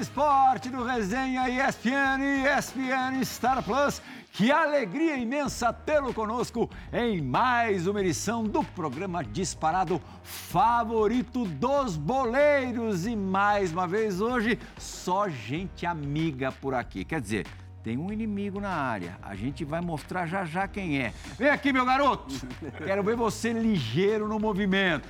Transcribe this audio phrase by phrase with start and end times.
[0.00, 4.00] esporte do Resenha ESPN ESPN Star Plus.
[4.32, 13.06] Que alegria imensa tê-lo conosco em mais uma edição do programa disparado favorito dos boleiros.
[13.06, 17.04] E mais uma vez hoje, só gente amiga por aqui.
[17.04, 17.46] Quer dizer,
[17.82, 19.18] tem um inimigo na área.
[19.22, 21.12] A gente vai mostrar já já quem é.
[21.36, 22.34] Vem aqui, meu garoto.
[22.78, 25.08] Quero ver você ligeiro no movimento.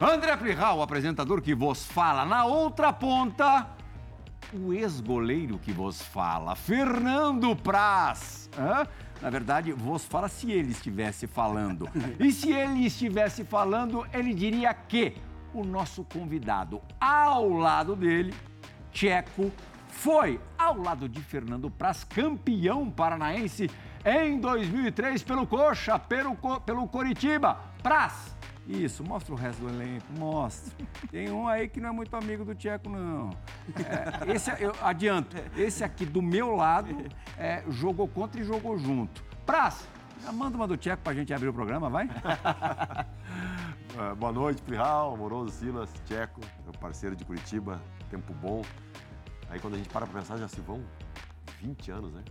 [0.00, 2.24] André Plihal, o apresentador que vos fala.
[2.24, 3.68] Na outra ponta,
[4.52, 8.50] o ex-goleiro que vos fala, Fernando Praz.
[8.58, 8.86] Hã?
[9.20, 11.88] Na verdade, vos fala se ele estivesse falando.
[12.18, 15.16] E se ele estivesse falando, ele diria que
[15.52, 18.34] o nosso convidado, ao lado dele,
[18.92, 19.50] Tcheco,
[19.88, 23.70] foi, ao lado de Fernando Praz, campeão paranaense
[24.04, 27.58] em 2003 pelo Coxa, pelo, pelo Coritiba.
[27.82, 28.33] Praz
[28.66, 30.72] isso, mostra o resto do elenco, mostra.
[31.10, 33.30] Tem um aí que não é muito amigo do Tcheco, não.
[33.76, 36.96] É, esse, eu adianto, esse aqui do meu lado
[37.36, 39.22] é, jogou contra e jogou junto.
[39.44, 39.86] Praz,
[40.32, 42.06] manda uma do Tcheco pra gente abrir o programa, vai?
[42.06, 42.10] uh,
[44.16, 48.62] boa noite, Plihal, Amoroso, Silas, Tcheco, meu parceiro de Curitiba, tempo bom.
[49.50, 50.82] Aí quando a gente para pra pensar, já se vão
[51.60, 52.24] 20 anos, né?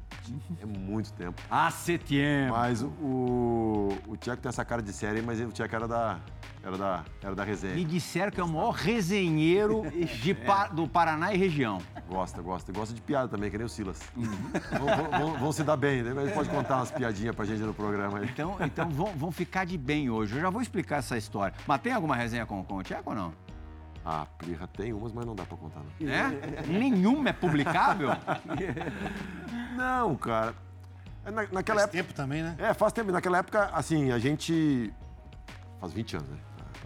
[0.61, 1.41] É muito tempo.
[1.50, 1.72] Ah,
[2.07, 2.51] tempo.
[2.51, 6.19] Mas o, o, o Tcheco tem essa cara de série, mas o Tcheco era da,
[6.63, 7.75] era da, era da resenha.
[7.75, 9.83] Me disseram que é o maior resenheiro
[10.22, 10.73] de, é.
[10.73, 11.79] do Paraná e região.
[12.07, 12.72] Gosta, gosta.
[12.72, 14.00] Gosta de piada também, que nem o Silas.
[14.16, 14.28] Uhum.
[14.79, 16.13] vão, vão, vão, se dar bem, né?
[16.13, 18.25] Mas pode contar umas piadinhas pra gente no programa aí.
[18.25, 20.35] Então, então vão, vão ficar de bem hoje.
[20.35, 21.53] Eu já vou explicar essa história.
[21.67, 23.33] Mas tem alguma resenha com, com o Tcheco ou não?
[24.05, 26.09] Ah, Plirra tem umas, mas não dá pra contar, não.
[26.09, 26.67] É?
[26.67, 28.09] Nenhuma é publicável?
[29.77, 30.53] não, cara.
[31.25, 31.91] É na, naquela faz época...
[31.91, 32.55] tempo também, né?
[32.57, 33.11] É, faz tempo.
[33.11, 34.93] Naquela época, assim, a gente...
[35.79, 36.37] Faz 20 anos, né?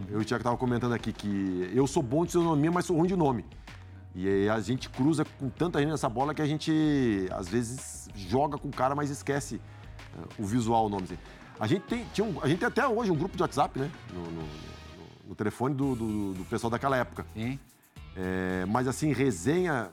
[0.09, 2.95] Eu e o Tiago tava comentando aqui que eu sou bom de sonomia, mas sou
[2.95, 3.43] ruim de nome.
[4.13, 8.09] E aí a gente cruza com tanta gente nessa bola que a gente, às vezes,
[8.15, 9.55] joga com o cara, mas esquece
[10.15, 11.03] uh, o visual, o nome.
[11.03, 11.17] Assim.
[11.59, 13.89] A gente tem, tinha um, a gente tem até hoje um grupo de WhatsApp, né?
[14.13, 14.41] No, no,
[15.27, 17.25] no telefone do, do, do, pessoal daquela época.
[17.33, 17.59] Sim.
[18.15, 19.91] É, mas assim, resenha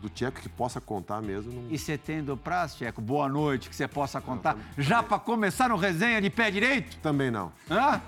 [0.00, 1.52] do Tcheco que possa contar mesmo.
[1.52, 1.70] Não...
[1.70, 3.00] E você tem do prazo, Tcheco?
[3.00, 4.54] Boa noite, que você possa contar.
[4.54, 4.84] Não, também...
[4.84, 6.98] Já para começar no resenha de pé direito?
[6.98, 7.52] Também não.
[7.70, 8.00] Hã?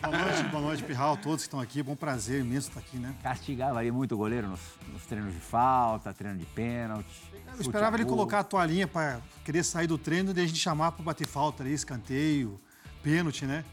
[0.00, 1.82] boa noite, boa noite, Pirral, todos que estão aqui.
[1.82, 3.14] Bom prazer imenso estar aqui, né?
[3.22, 4.60] Castigava aí muito o goleiro nos,
[4.92, 7.34] nos treinos de falta, treino de pênalti.
[7.54, 10.92] Eu esperava ele colocar a toalhinha para querer sair do treino e a gente chamar
[10.92, 12.60] para bater falta ali, escanteio,
[13.02, 13.64] pênalti, né?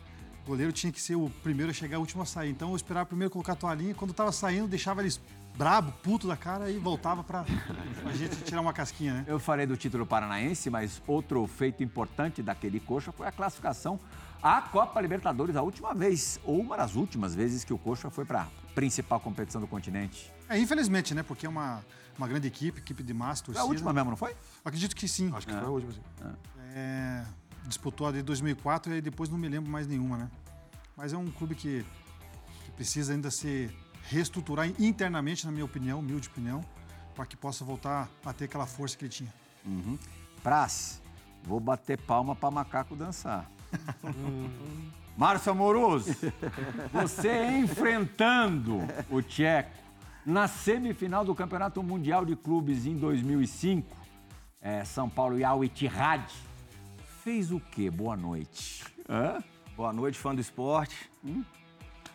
[0.44, 2.50] O goleiro tinha que ser o primeiro a chegar, o último a sair.
[2.50, 5.20] Então eu esperava primeiro colocar a toalhinha, quando estava saindo, deixava eles
[5.58, 7.46] brabo, puto da cara e voltava para
[8.06, 9.26] a gente tirar uma casquinha, né?
[9.28, 14.00] Eu falei do título paranaense, mas outro feito importante daquele coxa foi a classificação
[14.42, 18.26] à Copa Libertadores, a última vez, ou uma das últimas vezes que o coxa foi
[18.26, 20.32] para a principal competição do continente.
[20.50, 21.22] É, infelizmente, né?
[21.22, 21.84] Porque é uma,
[22.18, 23.60] uma grande equipe, equipe de massa, torcida.
[23.60, 24.36] Foi a última mesmo, não foi?
[24.66, 25.32] Acredito que sim.
[25.36, 25.58] Acho que é.
[25.58, 26.02] foi a última, sim.
[26.24, 26.26] É.
[26.76, 30.32] é disputou a de 2004 e depois não me lembro mais nenhuma, né?
[30.96, 31.86] Mas é um clube que,
[32.66, 33.70] que precisa ainda se
[34.04, 36.62] reestruturar internamente, na minha opinião, humilde opinião,
[37.16, 39.34] para que possa voltar a ter aquela força que ele tinha.
[39.66, 39.98] Uhum.
[40.44, 41.02] Praz,
[41.44, 43.50] vou bater palma para macaco dançar.
[45.16, 46.16] Márcio Amoroso,
[46.92, 48.80] você enfrentando
[49.10, 49.82] o Tcheco
[50.26, 53.96] na semifinal do Campeonato Mundial de Clubes em 2005,
[54.62, 56.24] é, São Paulo e Al Ittihad,
[57.24, 57.90] fez o quê?
[57.90, 58.84] Boa noite.
[59.08, 59.44] Hã?
[59.78, 60.96] Boa noite, fã do esporte.
[61.24, 61.44] Hum?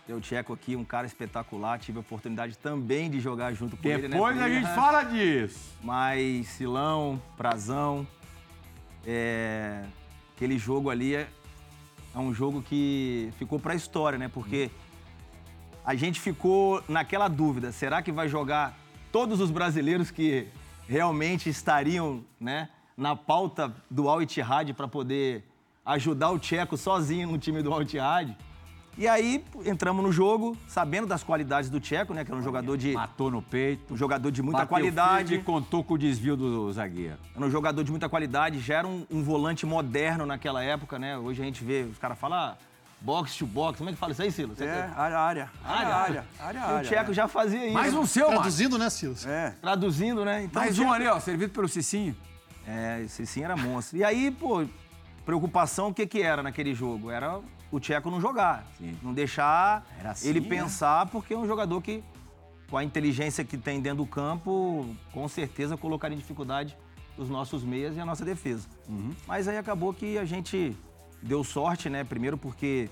[0.05, 1.79] Tem o Tcheco aqui, um cara espetacular.
[1.79, 4.12] Tive a oportunidade também de jogar junto com Depois ele.
[4.12, 4.44] Depois né?
[4.44, 5.76] a gente fala disso.
[5.82, 8.06] Mas Silão, Prazão,
[9.06, 9.85] é...
[10.35, 11.29] aquele jogo ali é...
[12.14, 14.29] é um jogo que ficou para a história, né?
[14.29, 14.70] Porque
[15.85, 18.76] a gente ficou naquela dúvida: será que vai jogar
[19.12, 20.49] todos os brasileiros que
[20.88, 22.69] realmente estariam, né?
[22.96, 25.44] Na pauta do Al Ittihad para poder
[25.84, 28.34] ajudar o Tcheco sozinho no time do Al Ittihad.
[28.98, 32.25] E aí entramos no jogo, sabendo das qualidades do Tcheco, né?
[32.25, 32.94] Que era um jogador de.
[32.94, 33.93] Matou no peito.
[33.93, 35.34] Um jogador de muita qualidade.
[35.34, 37.19] E contou com o desvio do zagueiro.
[37.37, 41.19] Era um jogador de muita qualidade, já era um, um volante moderno naquela época, né?
[41.19, 42.38] Hoje a gente vê, os caras falam.
[42.38, 42.56] Ah,
[42.99, 44.58] box to box, como é que fala isso aí, Silas?
[44.58, 45.50] É, área, área.
[45.62, 46.25] Área, área.
[46.40, 47.75] área, área o Tcheco já fazia isso.
[47.75, 49.26] Mais um seu, Traduzindo, né, Silas?
[49.26, 49.50] É.
[49.60, 50.44] Traduzindo, né?
[50.44, 52.16] Então, Mais um ali, ó, servido pelo Cicinho.
[52.66, 53.98] É, esse sim era monstro.
[53.98, 54.64] E aí, pô,
[55.24, 57.10] preocupação o que que era naquele jogo?
[57.10, 57.40] Era
[57.70, 58.96] o Tcheco não jogar, sim.
[59.02, 60.48] não deixar assim, ele né?
[60.48, 62.02] pensar, porque é um jogador que,
[62.70, 66.76] com a inteligência que tem dentro do campo, com certeza colocaria em dificuldade
[67.18, 68.68] os nossos meias e a nossa defesa.
[68.88, 69.10] Uhum.
[69.26, 70.76] Mas aí acabou que a gente
[71.22, 72.04] deu sorte, né?
[72.04, 72.90] Primeiro porque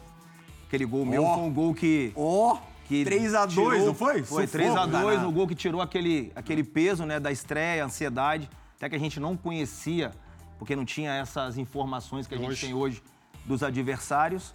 [0.67, 1.07] aquele gol oh.
[1.07, 2.13] meu foi um gol que...
[2.15, 2.57] Oh.
[2.87, 4.23] que 3 a 2, tirou- não foi?
[4.23, 5.23] Foi Sufoco 3 a 2 danado.
[5.23, 8.49] no gol que tirou aquele, aquele peso né, da estreia, a ansiedade,
[8.85, 10.11] até que a gente não conhecia,
[10.59, 12.67] porque não tinha essas informações que a gente Hoje.
[12.67, 13.03] tem hoje
[13.47, 14.55] dos adversários.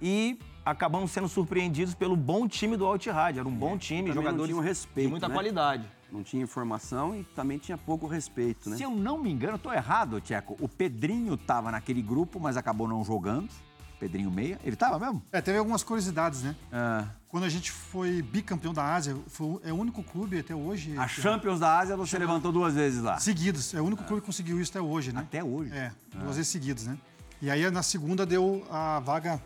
[0.00, 3.38] E acabamos sendo surpreendidos pelo bom time do Altirad.
[3.38, 5.34] Era um bom time, também não jogadores tinha um respeito, de muita né?
[5.34, 5.86] qualidade.
[6.10, 8.76] Não tinha informação e também tinha pouco respeito, né?
[8.76, 10.56] Se eu não me engano, eu tô errado, Tcheco.
[10.60, 13.50] O Pedrinho tava naquele grupo, mas acabou não jogando.
[13.98, 14.58] Pedrinho Meia.
[14.64, 15.22] Ele tava mesmo?
[15.32, 16.54] É, teve algumas curiosidades, né?
[16.72, 20.54] Ah, Quando a gente foi bicampeão da Ásia, foi, o- é o único clube até
[20.54, 20.96] hoje.
[20.98, 23.18] a que- Champions da Ásia você levantou duas vezes lá.
[23.18, 23.74] Seguidos.
[23.74, 25.20] É o único clube que conseguiu isso até hoje, né?
[25.20, 25.70] Até hoje.
[25.72, 26.96] É, duas vezes seguidas, né?
[27.42, 29.40] E aí na segunda deu a vaga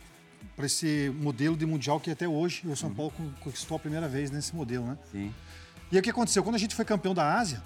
[0.54, 4.08] para esse modelo de mundial que até hoje o São Paulo con- conquistou a primeira
[4.08, 4.98] vez nesse modelo, né?
[5.10, 5.34] Sim.
[5.90, 6.42] E aí o que aconteceu?
[6.44, 7.60] Quando a gente foi campeão da Ásia,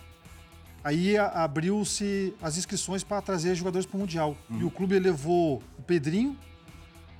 [0.83, 4.37] aí abriu-se as inscrições para trazer jogadores para o mundial.
[4.51, 6.37] E o clube levou o Pedrinho,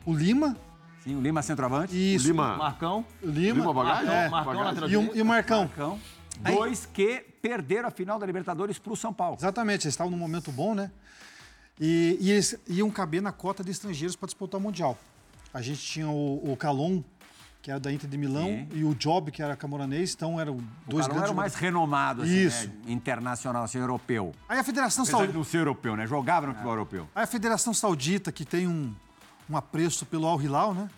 [0.07, 0.57] o Lima
[1.03, 1.95] Sim, o Lima centroavante.
[1.95, 4.09] e O isso, Lima, Marcão, o Lima, Lima Bagagem?
[4.11, 4.65] é, Marcão, Bagagem.
[4.65, 5.19] lateral e, o, direito.
[5.19, 5.61] e o Marcão.
[5.65, 6.01] Marcão.
[6.41, 9.37] Dois que perderam a final da Libertadores pro São Paulo.
[9.39, 10.91] Exatamente, eles estavam num momento bom, né?
[11.81, 14.97] E, e eles iam caber na cota de estrangeiros para disputar o Mundial.
[15.53, 17.03] A gente tinha o, o Calon,
[17.61, 18.69] que era da Inter de Milão, Sim.
[18.73, 21.55] e o Job, que era camoranês, então eram O dois Carol grandes era o mais
[21.55, 22.67] renomado, assim, Isso.
[22.69, 22.75] né?
[22.89, 24.33] internacional, assim, europeu.
[24.49, 26.07] Aí a Federação Saudita, não ser europeu, né?
[26.07, 27.09] Jogava no futebol europeu.
[27.15, 28.95] aí a Federação Saudita, que tem um,
[29.49, 30.91] um apreço pelo Al Hilal, né?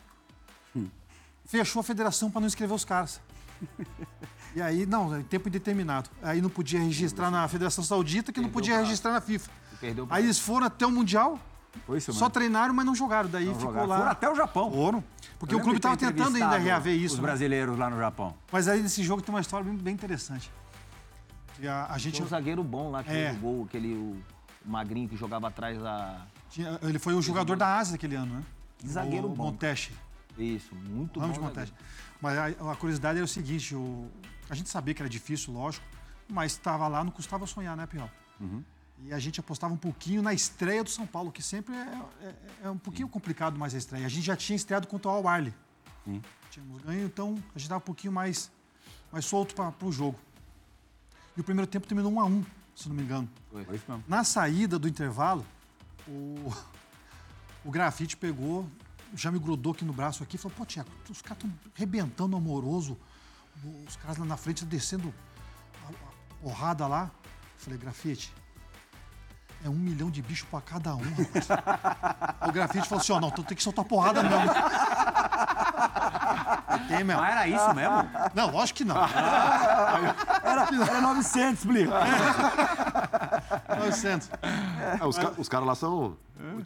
[1.44, 3.20] Fechou a federação para não inscrever os caras.
[4.54, 6.08] E aí, não, em tempo indeterminado.
[6.22, 9.50] Aí não podia registrar na Federação Saudita, que não podia registrar na FIFA.
[9.78, 11.38] Perdeu Aí eles foram até o Mundial,
[11.86, 13.28] Foi isso, só treinaram, mas não jogaram.
[13.28, 13.86] Daí ficou jogaram.
[13.86, 13.98] lá.
[13.98, 14.72] Foram até o Japão.
[14.72, 15.04] Foram.
[15.38, 17.16] Porque o clube estava tentando ainda reaver isso.
[17.16, 17.26] Os né?
[17.26, 18.34] brasileiros lá no Japão.
[18.50, 20.50] Mas aí nesse jogo tem uma história bem, bem interessante.
[21.60, 22.14] E a, a gente.
[22.14, 23.34] Tinha um zagueiro bom lá que É.
[23.34, 24.16] gol, aquele o
[24.64, 26.26] magrinho que jogava atrás da.
[26.56, 28.44] Tinha- ele foi o jogador da Ásia aquele ano, né?
[28.86, 29.44] Zagueiro o bom.
[29.46, 29.92] Monteche.
[30.38, 31.42] Isso, muito Ramos bom.
[31.44, 31.72] de Monteche.
[32.20, 34.10] Mas a, a curiosidade era o seguinte: o-
[34.48, 35.84] a gente sabia que era difícil, lógico,
[36.28, 38.10] mas estava lá, não custava sonhar, né, Pirral?
[38.40, 38.62] Uhum.
[39.04, 42.34] E a gente apostava um pouquinho na estreia do São Paulo, que sempre é, é-
[42.64, 44.06] é um pouquinho complicado mais a estreia.
[44.06, 45.54] A gente já tinha estreado contra o Al Arli.
[46.50, 48.50] Tínhamos ganho, então a gente estava um pouquinho mais,
[49.12, 50.18] mais solto para o jogo.
[51.36, 52.44] E o primeiro tempo terminou 1 a 1
[52.74, 53.28] se não me engano.
[53.50, 54.04] Foi isso mesmo.
[54.08, 55.44] Na saída do intervalo,
[56.08, 56.52] o,
[57.64, 58.68] o grafite pegou,
[59.14, 62.36] já me grudou aqui no braço aqui e falou, pô, Tiago, os caras estão rebentando
[62.36, 62.98] amoroso,
[63.86, 65.12] os caras lá na frente descendo
[65.84, 67.10] a, a porrada lá.
[67.56, 68.32] Falei, grafite,
[69.64, 71.48] é um milhão de bicho pra cada um, rapaz.
[72.48, 74.36] o grafite falou assim, ó, não, então tem que soltar porrada mesmo.
[76.88, 77.20] Tem mesmo.
[77.20, 78.10] Ah, era isso mesmo?
[78.34, 78.96] Não, lógico que não.
[80.44, 81.88] Era 900, Bli.
[83.90, 84.30] 900.
[85.00, 86.16] É, os, ca- os caras lá são.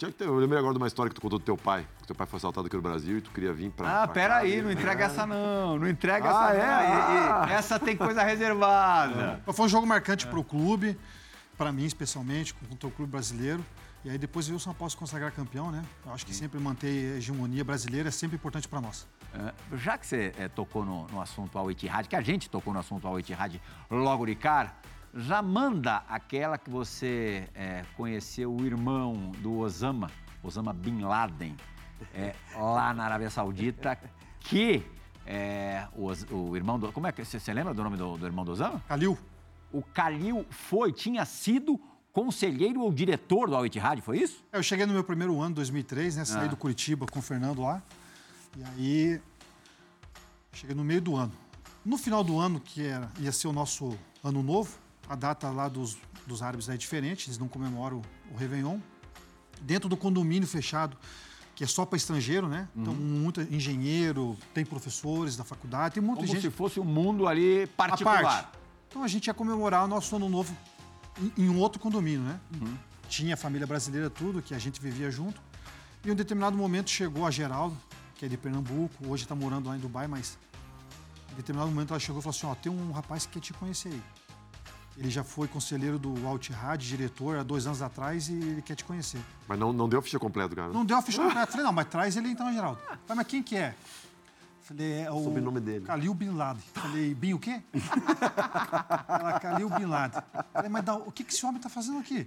[0.01, 1.87] Eu, ter- eu lembrei agora de uma história que tu contou do teu pai.
[2.01, 4.03] Que teu pai foi assaltado aqui no Brasil e tu queria vir pra.
[4.03, 4.73] Ah, pra peraí, cá, não né?
[4.75, 5.79] entrega essa não.
[5.79, 6.67] Não entrega Ah, essa é?
[6.67, 7.47] não.
[7.47, 9.41] E- e- Essa tem coisa reservada.
[9.53, 10.99] Foi um jogo marcante para o clube,
[11.57, 13.65] para mim especialmente, contra o clube brasileiro.
[14.03, 15.83] E aí depois veio o São Paulo se consagrar campeão, né?
[16.07, 19.07] Eu acho que sempre manter a hegemonia brasileira é sempre importante para nós.
[19.35, 22.73] É, Já que você é, tocou no, no assunto Al Ittihad, que a gente tocou
[22.73, 23.61] no assunto Al Ittihad
[23.91, 24.73] logo de cara,
[25.15, 30.11] já manda aquela que você é, conheceu o irmão do Osama,
[30.43, 31.57] Osama Bin Laden,
[32.15, 33.99] é, lá na Arábia Saudita,
[34.41, 34.85] que
[35.27, 36.93] é, o, o irmão do...
[36.93, 37.25] Como é que...
[37.25, 38.81] Você você lembra do nome do, do irmão do Osama?
[38.89, 39.19] Calil,
[39.73, 41.79] O Khalil foi, tinha sido
[42.13, 44.43] conselheiro ou diretor do Al Ittihad, foi isso?
[44.53, 46.25] É, eu cheguei no meu primeiro ano, 2003, né?
[46.25, 46.49] Saí Ah.
[46.49, 47.83] do Curitiba com o Fernando lá.
[48.57, 49.21] E aí,
[50.53, 51.33] cheguei no meio do ano.
[51.85, 54.77] No final do ano, que era, ia ser o nosso ano novo,
[55.11, 58.01] a data lá dos, dos árabes é diferente, eles não comemoram
[58.33, 58.79] o Réveillon.
[59.61, 60.97] Dentro do condomínio fechado,
[61.57, 62.69] que é só para estrangeiro, né?
[62.77, 66.43] Então, muito engenheiro, tem professores da faculdade, tem muita Como gente.
[66.43, 68.23] se fosse um mundo ali particular.
[68.23, 68.59] parte.
[68.89, 70.57] Então a gente ia comemorar o nosso ano novo
[71.21, 72.41] em, em um outro condomínio, né?
[73.09, 75.43] Tinha a família brasileira tudo, que a gente vivia junto.
[76.05, 77.77] E em um determinado momento chegou a Geraldo,
[78.15, 80.39] que é de Pernambuco, hoje está morando lá em Dubai, mas
[81.33, 83.53] em determinado momento ela chegou e falou assim, ó, tem um rapaz que quer te
[83.53, 84.03] conhecer aí.
[84.97, 88.85] Ele já foi conselheiro do Altirad, diretor, há dois anos atrás, e ele quer te
[88.85, 89.21] conhecer.
[89.49, 90.69] Mas não, não deu ficha completa, cara.
[90.69, 91.47] Não deu a ficha completa.
[91.51, 92.79] Falei, não, mas traz ele então, Geraldo.
[92.83, 93.75] Falei, mas quem que é?
[94.63, 95.25] Falei, é o...
[95.25, 95.85] Sobrenome dele.
[95.87, 96.63] Khalil Bin Laden.
[96.75, 97.61] Falei, Bin o quê?
[99.09, 100.23] Ela, Khalil Bin Laden.
[100.53, 102.27] Falei, mas o que, que esse homem tá fazendo aqui?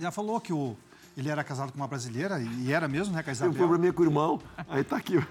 [0.00, 0.76] Ela falou que o,
[1.16, 3.58] ele era casado com uma brasileira, e era mesmo, né, com a Tem um Isabel.
[3.58, 5.24] probleminha com o irmão, aí tá aqui.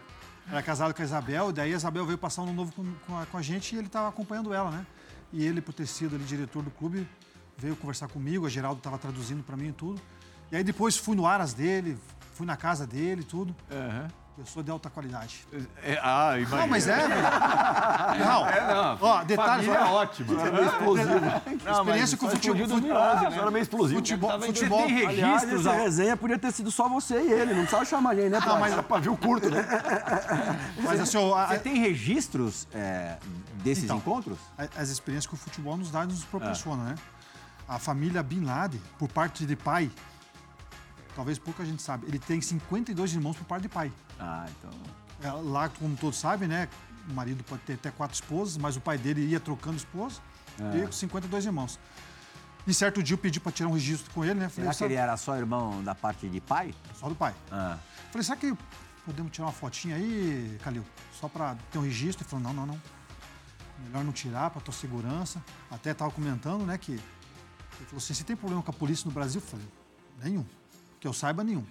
[0.49, 3.25] Era casado com a Isabel, daí a Isabel veio passar um novo com, com a,
[3.25, 4.85] com a gente e ele estava acompanhando ela, né?
[5.31, 7.07] E ele, por ter sido ali diretor do clube,
[7.57, 10.01] veio conversar comigo, a Geraldo estava traduzindo para mim e tudo.
[10.51, 11.97] E aí depois fui no Aras dele,
[12.33, 13.55] fui na casa dele e tudo.
[14.37, 15.47] Eu sou de alta qualidade.
[15.81, 16.57] É, ah, imagina.
[16.61, 17.21] Não, mas é, velho.
[18.25, 18.97] Raul, É, não.
[19.01, 19.65] ó, detalhe.
[19.65, 20.41] Família é ótima.
[20.41, 21.09] É meio explosivo.
[21.71, 22.55] Experiência com futebol.
[22.55, 23.29] explodiu fute- 2011, né?
[23.31, 23.99] Você era meio explosivo.
[23.99, 24.85] Futebol, futebol.
[24.87, 25.65] Tem Aliás, registros.
[25.65, 28.39] essa a- resenha podia ter sido só você e ele, não precisava chamar gente, né,
[28.39, 28.59] Não, pai?
[28.59, 29.65] mas, Era pavio curto, né?
[30.83, 33.15] mas assim, ó, Você tem registros é,
[33.63, 33.97] desses Então.
[33.97, 34.37] encontros?
[34.77, 36.89] as experiências que o futebol nos dá e nos proporciona, É.
[36.89, 36.95] né?
[37.69, 39.89] A família Bin Laden, por parte de pai,
[41.15, 43.91] talvez pouca gente sabe, ele tem 52 irmãos por parte de pai.
[44.19, 44.71] Ah, então.
[45.23, 46.67] É, Lá, como todos sabem, né?
[47.09, 50.19] O marido pode ter até quatro esposas, mas o pai dele ia trocando esposa
[50.59, 50.77] É.
[50.79, 51.79] e com 52 irmãos.
[52.67, 54.49] E certo dia eu pedi para tirar um registro com ele, né?
[54.49, 56.73] Falei, Será que "Sabe- ele era só irmão da parte de pai?
[56.99, 57.33] Só do pai.
[57.51, 57.77] Ah.
[58.11, 58.53] Falei, será que
[59.05, 60.83] podemos tirar uma fotinha aí, Calil?
[61.19, 62.23] Só para ter um registro?
[62.23, 62.81] Ele falou, não, não, não.
[63.85, 65.43] Melhor não tirar para tua segurança.
[65.69, 66.93] Até estava comentando, né, que...
[66.93, 69.39] Ele falou assim, você tem problema com a polícia no Brasil?
[69.41, 69.67] Eu falei,
[70.23, 70.45] nenhum.
[71.05, 71.63] Que eu saiba, nenhum.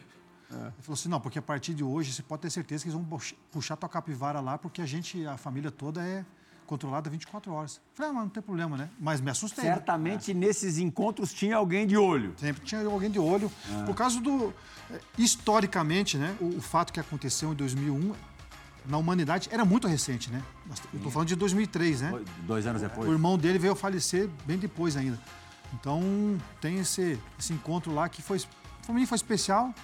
[0.49, 2.95] Ele falou assim, não, porque a partir de hoje você pode ter certeza que eles
[2.95, 3.19] vão
[3.50, 6.25] puxar- tua capivara lá, porque a gente, a família toda é
[6.69, 7.81] controlada 24 horas.
[7.95, 8.88] Falei, ah, mas não tem problema, né?
[9.00, 9.64] Mas me assustei.
[9.64, 9.75] né?
[9.75, 12.33] Certamente nesses encontros tinha alguém de olho.
[12.38, 13.50] Sempre tinha alguém de olho.
[13.85, 14.55] Por causa do.
[14.93, 16.37] eh, Historicamente, né?
[16.41, 18.12] O, o fato que aconteceu em 2001
[18.87, 20.41] na humanidade era muito recente, né?
[20.93, 22.11] Eu estou falando de 2003, né?
[22.47, 23.09] Dois anos depois.
[23.09, 25.19] O irmão dele veio falecer bem depois ainda.
[25.73, 26.00] Então
[26.61, 28.41] tem esse, esse encontro lá que foi.
[28.85, 29.75] Para mim foi especial.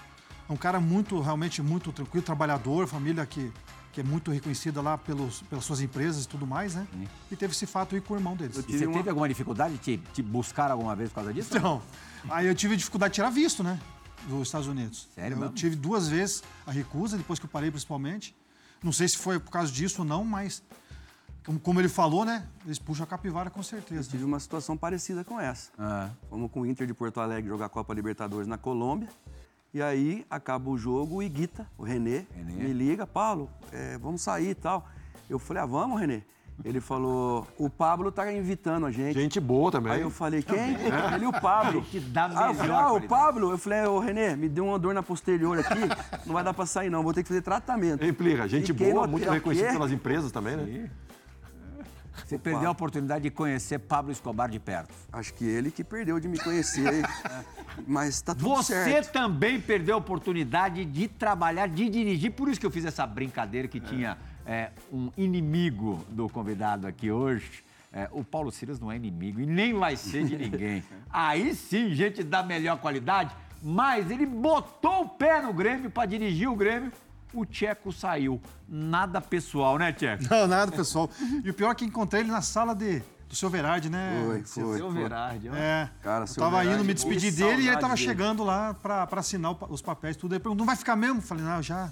[0.49, 3.53] É um cara muito, realmente muito tranquilo, trabalhador, família que,
[3.93, 6.87] que é muito reconhecida lá pelos, pelas suas empresas e tudo mais, né?
[7.31, 8.57] E teve esse fato aí com o irmão deles.
[8.69, 11.57] E você teve alguma dificuldade de te, te buscar alguma vez por causa disso?
[11.57, 11.81] Então,
[12.29, 13.79] aí eu tive dificuldade de tirar visto, né?
[14.29, 15.09] Dos Estados Unidos.
[15.15, 15.55] Sério Eu mesmo?
[15.55, 18.37] tive duas vezes a recusa, depois que eu parei principalmente.
[18.83, 20.63] Não sei se foi por causa disso ou não, mas
[21.63, 22.47] como, ele falou, né?
[22.65, 24.11] Eles puxam a capivara com Eu certeza.
[24.11, 25.71] tive uma situação parecida com essa.
[25.79, 26.11] Ah.
[26.29, 29.09] Fomos com o Inter de Porto Alegre jogar a Copa Libertadores na Colômbia.
[29.73, 32.53] E aí acaba o jogo e Guita, o Renê, Renê.
[32.55, 34.89] me liga, Paulo, é, vamos sair e tal.
[35.29, 36.23] Eu falei, ah, vamos, Renê.
[36.65, 39.15] Ele falou, o Pablo tá invitando a gente.
[39.15, 39.93] Gente boa também.
[39.93, 40.75] Aí eu falei, quem?
[41.15, 41.83] Ele e o Pablo.
[41.83, 43.01] Que dá Aí eu falei, melhor ah, o.
[43.09, 43.51] Pablo?
[43.51, 45.81] Eu falei, ô Renê, me deu uma dor na posterior aqui,
[46.27, 48.05] não vai dar pra sair não, vou ter que fazer tratamento.
[48.05, 50.91] Implica, gente boa, muito reconhecida pelas empresas também, né?
[52.27, 54.95] Você perdeu a oportunidade de conhecer Pablo Escobar de perto.
[55.13, 57.05] Acho que ele que perdeu de me conhecer,
[57.87, 59.13] mas tá tudo Você certo.
[59.13, 62.33] também perdeu a oportunidade de trabalhar, de dirigir.
[62.33, 67.11] Por isso que eu fiz essa brincadeira que tinha é, um inimigo do convidado aqui
[67.11, 67.65] hoje.
[67.93, 70.85] É, o Paulo Silas não é inimigo e nem vai ser de ninguém.
[71.11, 76.49] Aí sim, gente da melhor qualidade, mas ele botou o pé no Grêmio para dirigir
[76.49, 76.93] o Grêmio.
[77.33, 78.41] O Tcheco saiu.
[78.69, 80.25] Nada pessoal, né, Tcheco?
[80.31, 81.09] Não, nada, pessoal.
[81.45, 84.23] E o pior é que encontrei ele na sala de, do seu Verardi, né?
[84.27, 84.77] Foi, foi.
[84.79, 84.91] Seu.
[84.91, 85.55] Verardi, ó.
[85.55, 88.07] É, Cara, eu seu tava Verardi, indo me despedir dele e ele tava dele.
[88.07, 90.33] chegando lá pra pra assinar os papéis tudo.
[90.35, 91.21] Ele perguntou, não vai ficar mesmo?
[91.23, 91.91] Falei, não, já.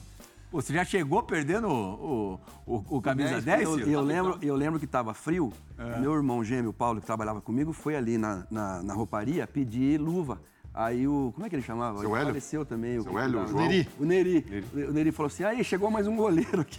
[0.51, 3.63] Pô, Você já chegou perdendo o, o, o- camisa 10?
[3.63, 5.53] Eu, eu lembro, eu lembro que estava frio.
[5.77, 5.99] É.
[6.01, 10.41] Meu irmão gêmeo, Paulo, que trabalhava comigo, foi ali na, na, na rouparia pedir luva.
[10.81, 11.33] Aí o.
[11.35, 11.99] Como é que ele chamava?
[11.99, 12.27] Seu ele Hélio?
[12.29, 13.03] faleceu também.
[13.03, 13.53] Seu o, Hélio, o?
[13.53, 13.89] Neri.
[13.99, 14.65] O Neri.
[14.89, 16.79] O Neri falou assim: aí chegou mais um goleiro aqui.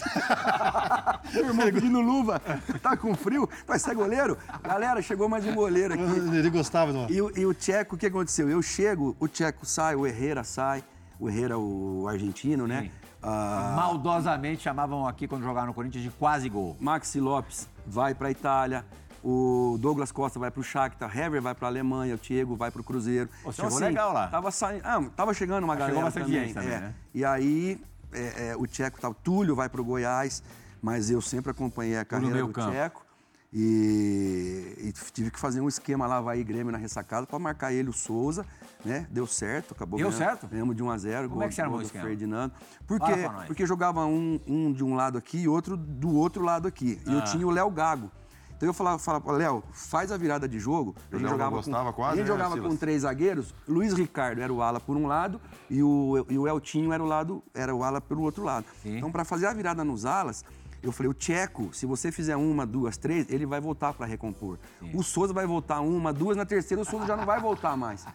[1.33, 2.41] Meu irmão pedindo luva.
[2.81, 3.49] Tá com frio?
[3.67, 4.37] Vai ser goleiro?
[4.63, 6.03] Galera, chegou mais um goleiro aqui.
[6.33, 7.11] Ele gostava do.
[7.11, 8.49] E, o- e o Tcheco, o que aconteceu?
[8.49, 10.81] Eu chego, o Tcheco sai, o Herrera sai.
[11.19, 12.83] O Herrera, o argentino, né?
[12.83, 12.91] Sim.
[13.21, 16.77] Ah, Maldosamente chamavam aqui quando jogavam no Corinthians de quase gol.
[16.79, 18.85] Maxi Lopes vai para a Itália,
[19.23, 22.71] o Douglas Costa vai para o Shakhtar, Hever vai para a Alemanha, o Diego vai
[22.71, 23.29] para o Cruzeiro.
[23.45, 24.27] Então, assim, legal lá.
[24.27, 26.53] Tava saindo, ah, tava chegando uma Chegou galera também.
[26.53, 26.79] também, é.
[26.79, 26.93] né?
[27.13, 30.41] E aí é, é, o Tcheco tava, Túlio vai para o Goiás,
[30.81, 32.71] mas eu sempre acompanhei a carreira do campo.
[32.71, 33.09] Tcheco.
[33.51, 37.89] E, e tive que fazer um esquema lá, vai Grêmio na ressacada, para marcar ele,
[37.89, 38.45] o Souza,
[38.85, 39.07] né?
[39.09, 40.23] Deu certo, acabou Deu ganhando.
[40.23, 40.47] certo?
[40.47, 42.05] Ganhamos de 1 a 0 Como é que você armou gol o do esquema?
[42.05, 42.53] Ferdinando.
[42.85, 43.11] Porque,
[43.47, 47.01] porque jogava um, um de um lado aqui e outro do outro lado aqui.
[47.07, 47.23] E eu Ah.
[47.23, 48.11] tinha o Léo Gago.
[48.59, 50.93] Então eu falava, falava Léo, faz a virada de jogo.
[50.97, 52.69] A O gente Léo jogava, gostava com, quase, a gente né, jogava Silas?
[52.69, 53.55] com três zagueiros.
[53.65, 55.39] Luiz Ricardo era o ala por um lado
[55.69, 58.65] e o, e o Eltinho era o, lado, era o ala pelo outro lado.
[58.83, 58.97] Sim.
[58.97, 60.43] Então, para fazer a virada nos alas,
[60.83, 64.57] eu falei, o Tcheco, se você fizer uma, duas, três, ele vai voltar para recompor.
[64.93, 68.05] O Souza vai voltar uma, duas, na terceira o Souza já não vai voltar mais.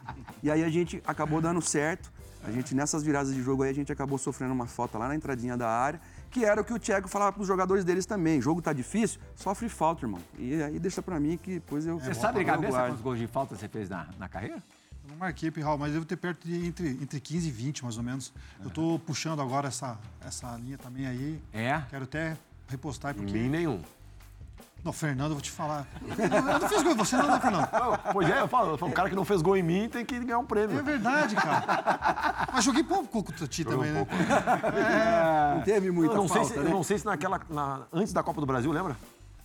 [0.42, 2.12] E aí a gente acabou dando certo.
[2.46, 5.14] A gente, nessas viradas de jogo aí, a gente acabou sofrendo uma falta lá na
[5.16, 5.98] entradinha da área,
[6.34, 8.42] que era o que o Tcheco falava para os jogadores deles também.
[8.42, 10.20] jogo tá difícil, sofre falta, irmão.
[10.36, 12.00] E aí deixa para mim que depois eu.
[12.00, 14.56] Você sabe de cabeça quantos gols de falta você fez na, na carreira?
[14.56, 17.96] Eu não marquei, Pirral, mas devo ter perto de entre, entre 15 e 20, mais
[17.96, 18.32] ou menos.
[18.64, 21.40] Eu tô puxando agora essa, essa linha também aí.
[21.52, 21.80] É?
[21.88, 22.36] Quero até
[22.66, 23.80] repostar, Em porque mim, nenhum.
[24.84, 25.86] Não, Fernando, eu vou te falar.
[26.06, 27.68] Eu não fiz gol em você, não, né, Fernando?
[28.12, 30.04] Pois é, eu falo, eu falo, o cara que não fez gol em mim tem
[30.04, 30.78] que ganhar um prêmio.
[30.78, 32.48] É verdade, cara.
[32.52, 34.06] Mas joguei pouco contra o Ti também, né?
[35.56, 36.66] Não teve muita Eu não, sei se, né?
[36.66, 37.40] eu não sei se naquela.
[37.48, 38.94] na- antes da Copa do Brasil, lembra?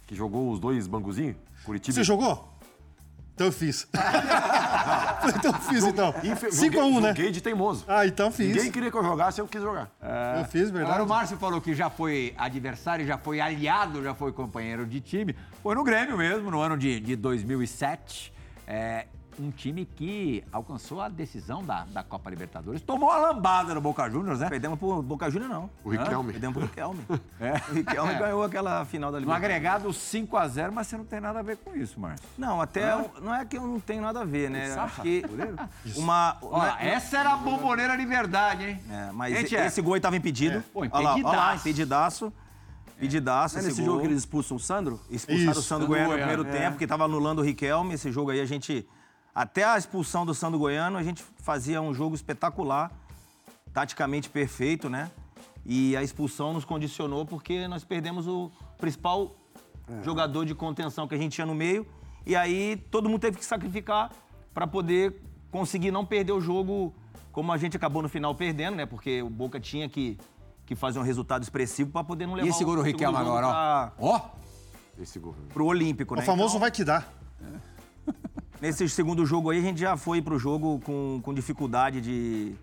[0.06, 1.38] Que jogou os dois banguzinhos?
[1.64, 1.96] Curitiba.
[1.96, 2.54] Você jogou?
[3.34, 3.88] Então eu fiz.
[5.36, 6.14] então eu fiz, então.
[6.24, 7.08] Infe- 5x1, joguei- né?
[7.10, 7.86] Joguei de teimoso.
[7.88, 8.56] Ah, então fiz.
[8.56, 9.90] Ninguém queria que eu jogasse, eu quis jogar.
[10.38, 11.02] Eu fiz, Agora verdade.
[11.04, 15.36] o Márcio falou que já foi adversário, já foi aliado, já foi companheiro de time.
[15.64, 18.34] Foi no Grêmio mesmo, no ano de, de 2007.
[18.68, 19.06] É,
[19.40, 22.82] um time que alcançou a decisão da, da Copa Libertadores.
[22.82, 24.50] Tomou a lambada no Boca Juniors, né?
[24.50, 25.70] Perdemos pro Boca Juniors, não.
[25.84, 26.32] O Riquelme.
[26.34, 27.00] Perdemos pro Riquelme.
[27.70, 29.56] O Riquelme ganhou aquela final da No Libertadores.
[29.56, 32.28] agregado 5 a 0 mas você não tem nada a ver com isso, Márcio.
[32.38, 34.74] Não, até não é que eu não tenho nada a ver, né?
[34.74, 35.24] Acho que
[35.96, 38.80] uma Olha, é- essa era a bomboneira de verdade, hein?
[38.90, 39.64] É, mas Hein, Tcheco?
[39.64, 40.62] esse gol estava impedido.
[40.74, 42.34] Pô, Olha lá, olha lá, impedidaço.
[43.02, 43.86] Não é esse nesse gol.
[43.86, 45.00] jogo que eles expulsam o Sandro?
[45.10, 46.52] Expulsaram Isso, o Sandro Goiano no primeiro é.
[46.52, 47.94] tempo, que estava anulando o Riquelme.
[47.94, 48.86] Esse jogo aí a gente.
[49.40, 52.92] Até a expulsão do Sandro Goiano, a gente fazia um jogo espetacular,
[53.72, 55.10] taticamente perfeito, né?
[55.66, 59.34] E a expulsão nos condicionou porque nós perdemos o principal
[60.04, 61.88] jogador de contenção que a gente tinha no meio.
[62.26, 64.12] E aí todo mundo teve que sacrificar
[64.54, 66.94] para poder conseguir não perder o jogo
[67.32, 68.86] como a gente acabou no final perdendo, né?
[68.86, 70.18] Porque o Boca tinha que,
[70.66, 73.18] que fazer um resultado expressivo para poder não levar E esse gol do o Riquelme
[73.18, 74.16] jogo agora, pra- ó.
[74.18, 74.22] Ó,
[75.02, 75.34] Esse gol.
[75.54, 76.24] pro Olímpico, né?
[76.24, 77.06] O famoso Então, vai que dá.
[78.62, 82.54] Nesse segundo jogo aí, a gente já foi pro jogo com, com dificuldade de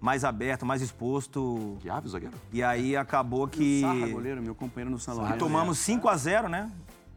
[0.00, 1.78] mais aberto, mais exposto.
[1.80, 2.34] Que ave, zagueiro?
[2.52, 5.30] E aí acabou que Sarra, goleiro, meu companheiro no salão.
[5.30, 6.72] que tomamos 5 a 0 né?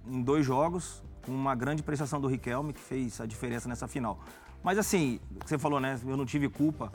[0.07, 4.19] Em dois jogos, com uma grande prestação do Riquelme, que fez a diferença nessa final.
[4.63, 5.99] Mas assim, você falou, né?
[6.05, 6.91] Eu não tive culpa.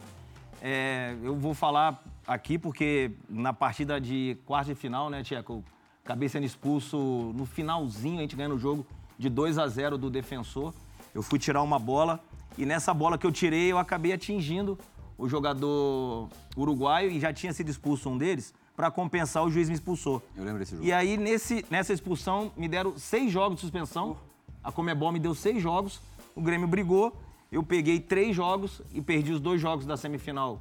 [0.62, 5.64] É, eu vou falar aqui porque na partida de quarta de final, né, Tcheco?
[6.04, 8.86] Acabei sendo expulso no finalzinho, a gente ganhando o jogo
[9.18, 10.72] de 2 a 0 do defensor.
[11.14, 12.20] Eu fui tirar uma bola
[12.56, 14.78] e nessa bola que eu tirei, eu acabei atingindo
[15.16, 18.54] o jogador uruguaio e já tinha sido expulso um deles.
[18.74, 20.22] Para compensar, o juiz me expulsou.
[20.36, 20.84] Eu lembro desse jogo.
[20.84, 24.16] E aí, nesse, nessa expulsão, me deram seis jogos de suspensão.
[24.64, 26.00] A Comebol me deu seis jogos.
[26.34, 27.14] O Grêmio brigou.
[27.50, 30.58] Eu peguei três jogos e perdi os dois jogos da semifinal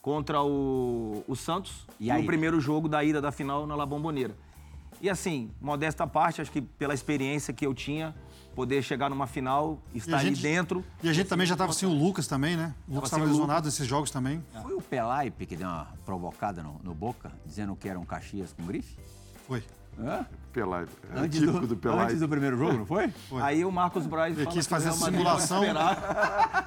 [0.00, 4.34] contra o, o Santos E o primeiro jogo da ida da final na La Bombonera.
[5.00, 8.14] E assim, modesta parte, acho que pela experiência que eu tinha,
[8.58, 10.84] poder chegar numa final, estar ali dentro.
[11.00, 12.74] E a gente também já tava sem o Lucas também, né?
[12.88, 14.44] O Lucas estava lesionado nesses jogos também.
[14.64, 18.52] Foi o Pelaipe que deu uma provocada no, no Boca, dizendo que era um Caxias
[18.52, 18.98] com grife?
[19.46, 19.62] Foi.
[19.96, 20.26] Hã?
[21.14, 23.08] É Antes típico do, do, antes do primeiro jogo, não foi?
[23.28, 23.42] Foi.
[23.42, 25.62] Aí o Marcos Braz Ele fala quis o fazer essa pode simulação.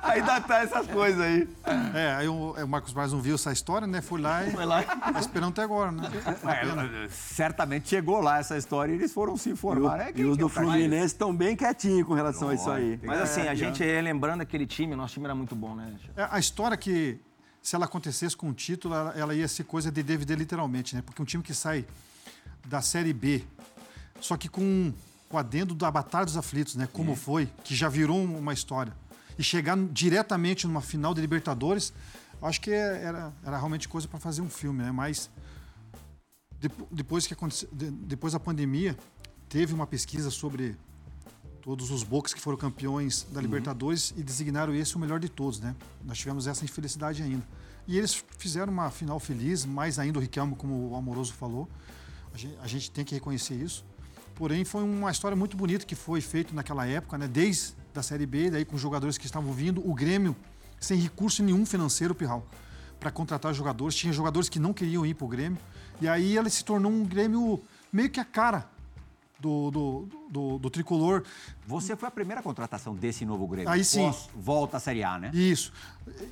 [0.04, 1.48] aí dá tá essas coisas aí.
[1.94, 4.02] É, aí o, é, o Marcos Braz não viu essa história, né?
[4.02, 4.84] Foi lá e Foi lá.
[4.84, 6.10] tá esperando até agora, né?
[7.06, 10.00] É, certamente chegou lá essa história e eles foram se informar.
[10.00, 10.54] É E os que é do o Caxias?
[10.54, 13.00] Fluminense estão bem quietinhos com relação a isso aí.
[13.04, 15.94] Mas assim, a gente é, lembrando aquele time, nosso time era muito bom, né?
[16.16, 17.20] É, A história que,
[17.62, 21.02] se ela acontecesse com o título, ela ia ser coisa de DVD literalmente, né?
[21.06, 21.86] Porque um time que sai
[22.66, 23.44] da Série B,
[24.22, 24.94] só que com,
[25.28, 26.88] com adendo da Batalha dos Aflitos, né?
[26.94, 28.94] Como foi, que já virou um- uma história.
[29.38, 31.92] E chegar diretamente numa final de Libertadores,
[32.42, 34.92] acho que é- era, era realmente coisa para fazer um filme, né?
[34.92, 35.30] Mas
[36.60, 38.98] depo- depois que aconteceu, de- depois da pandemia,
[39.50, 40.76] teve uma pesquisa sobre
[41.62, 45.60] todos os Bocas que foram campeões da Libertadores e designaram esse o melhor de todos,
[45.60, 45.76] né?
[46.04, 47.44] Nós tivemos essa infelicidade ainda.
[47.88, 51.68] E eles fizeram uma final feliz, mais ainda o Riquelme, como o Amoroso falou.
[52.34, 53.84] A gente, a gente tem que reconhecer isso.
[54.42, 57.28] Porém, foi uma história muito bonita que foi feita naquela época, né?
[57.28, 60.36] Desde da Série B, daí com jogadores que estavam vindo, o Grêmio
[60.80, 62.44] sem recurso nenhum financeiro, Pirral,
[63.00, 63.94] para contratar jogadores.
[63.94, 65.60] Tinha jogadores que não queriam ir para o Grêmio.
[66.02, 67.62] E aí ele se tornou um Grêmio
[67.94, 68.68] meio que a cara
[69.40, 71.24] do, do, do, do tricolor.
[71.68, 73.70] Você foi a primeira contratação desse novo Grêmio.
[73.70, 74.08] Aí sim.
[74.08, 75.30] Pós volta à Série A, né?
[75.36, 75.72] Isso.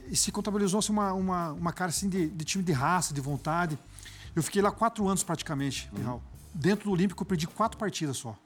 [0.10, 3.78] E se contabilizou-se uma, uma, uma cara assim de, de time de raça, de vontade.
[4.36, 6.24] Eu fiquei lá quatro anos praticamente, Pirral.
[6.54, 8.38] Dentro do Olímpico eu perdi quatro partidas só.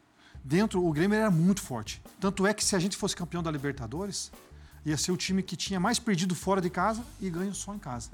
[0.44, 2.02] Dentro, o Grêmio era muito forte.
[2.20, 4.32] Tanto é que se a gente fosse campeão da Libertadores,
[4.86, 7.80] ia ser o time que tinha mais perdido fora de casa e ganho só em
[7.80, 8.10] casa.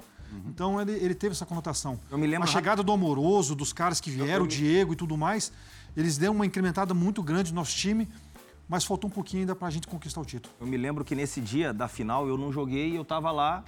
[0.46, 1.98] Então ele, ele teve essa conotação.
[2.08, 5.16] Eu me lembro A chegada do Amoroso, dos caras que vieram, o Diego e tudo
[5.16, 5.52] mais,
[5.96, 8.08] eles deram uma incrementada muito grande no nosso time,
[8.68, 10.54] mas faltou um pouquinho ainda para a gente conquistar o título.
[10.60, 13.64] Eu me lembro que nesse dia da final eu não joguei e eu tava lá,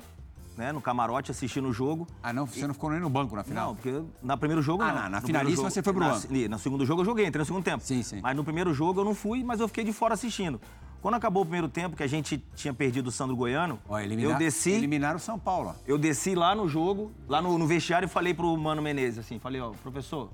[0.57, 2.07] né, no camarote assistindo o jogo.
[2.23, 3.69] Ah, não, você não ficou nem no banco na final?
[3.69, 4.95] Não, porque na primeiro jogo Ah, não.
[5.03, 6.35] na- na finalíssima você foi pro na, banco.
[6.35, 7.83] e No segundo jogo eu joguei, entrei no segundo tempo.
[7.85, 8.21] Sim, sim.
[8.23, 10.61] Mas no primeiro jogo eu não fui, mas eu fiquei de fora assistindo.
[11.01, 14.33] Quando acabou o primeiro tempo, que a gente tinha perdido o Sandro Goiano, Ó, eliminar-
[14.33, 15.75] eu desci, Eliminaram o São Paulo.
[15.87, 19.39] eu desci lá no jogo, lá no, no vestiário e falei pro Mano Menezes assim,
[19.41, 20.31] falei, ó, professor,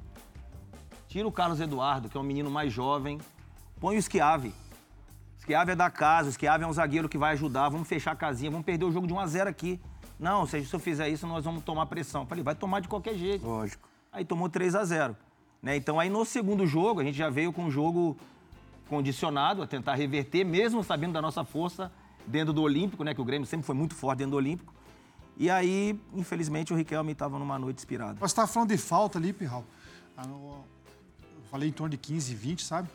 [1.08, 3.18] tira o Carlos Eduardo, que é um menino mais jovem,
[3.80, 4.52] põe o Schiave.
[5.38, 8.12] O Schiave é da casa, o Schiave é um zagueiro que vai ajudar, vamos fechar
[8.12, 9.80] a casinha, vamos perder o jogo de 1 a 0 aqui.
[10.18, 12.26] Não, se eu fizer isso, nós vamos tomar pressão.
[12.26, 13.46] Falei, vai tomar de qualquer jeito.
[13.46, 13.88] Lógico.
[14.12, 15.16] Aí tomou 3 a 0
[15.62, 15.76] né?
[15.76, 18.16] Então aí no segundo jogo, a gente já veio com um jogo
[18.88, 21.92] condicionado a tentar reverter, mesmo sabendo da nossa força
[22.26, 23.14] dentro do Olímpico, né?
[23.14, 24.72] Que o Grêmio sempre foi muito forte dentro do Olímpico.
[25.36, 28.18] E aí, infelizmente, o Riquelme estava numa noite inspirada.
[28.18, 29.64] Você estava falando de falta ali, Pirral.
[30.16, 30.64] Ah, Eu
[31.50, 32.88] falei em torno de 15, 20, sabe?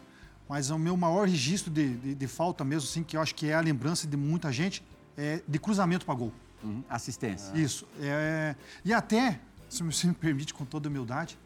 [0.49, 3.49] Mas o meu maior registro de, de, de falta mesmo, assim, que eu acho que
[3.49, 4.83] é a lembrança de muita gente,
[5.17, 6.33] é de cruzamento para gol.
[6.63, 7.55] Uhum, Assistência.
[7.55, 7.87] Isso.
[7.99, 11.37] É, e até, se você me permite, com toda humildade,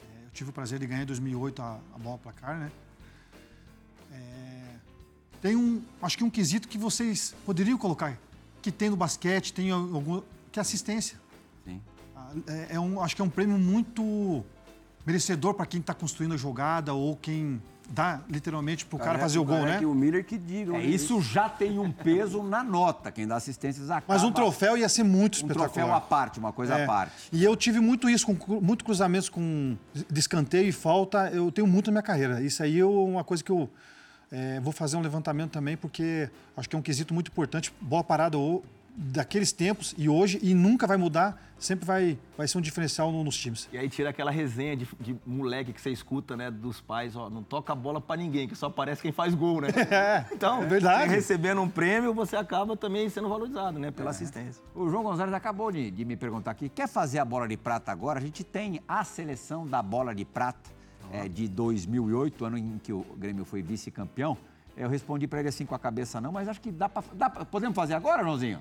[0.00, 2.70] é, eu tive o prazer de ganhar em 2008 a, a bola placar, né?
[4.12, 4.76] É,
[5.40, 8.18] tem um, acho que um quesito que vocês poderiam colocar,
[8.62, 11.18] que tem no basquete, tem algum, que é assistência.
[11.64, 11.80] Sim.
[12.46, 14.44] É, é um, acho que é um prêmio muito
[15.06, 19.38] merecedor para quem está construindo a jogada ou quem dá literalmente para o cara fazer
[19.38, 19.78] o gol, né?
[19.78, 20.76] Que o Miller que diga.
[20.76, 23.12] É, isso já tem um peso na nota.
[23.12, 24.06] Quem dá assistências acaba.
[24.14, 25.68] Mas um troféu ia ser muito Um espetacular.
[25.70, 26.84] troféu à parte, uma coisa É.
[26.84, 27.12] à parte.
[27.32, 29.76] E eu tive muito isso, com muito cruzamentos com
[30.10, 31.28] de escanteio e falta.
[31.30, 32.40] Eu tenho muito na minha carreira.
[32.40, 33.68] Isso aí é uma coisa que eu
[34.32, 37.72] é, vou fazer um levantamento também, porque acho que é um quesito muito importante.
[37.80, 38.64] Bola parada ou,
[38.96, 43.24] daqueles tempos e hoje, e nunca vai mudar, sempre vai, vai ser um diferencial no-
[43.24, 43.68] nos times.
[43.72, 47.28] E aí tira aquela resenha de, de moleque que você escuta, né, dos pais, ó,
[47.28, 49.68] não toca a bola pra ninguém, que só aparece quem faz gol, né?
[50.32, 51.10] então, é verdade.
[51.10, 54.62] recebendo um prêmio, você acaba também sendo valorizado, né, pela assistência.
[54.74, 57.90] O João Gonzalez acabou de, de me perguntar aqui, quer fazer a bola de prata
[57.90, 58.18] agora?
[58.20, 60.70] A gente tem a seleção da bola de prata
[61.12, 64.36] é, de 2008, ano em que o Grêmio foi vice-campeão.
[64.76, 67.04] Eu respondi para ele assim com a cabeça não, mas acho que dá para...
[67.12, 68.60] Dá pra- podemos fazer agora, Joãozinho?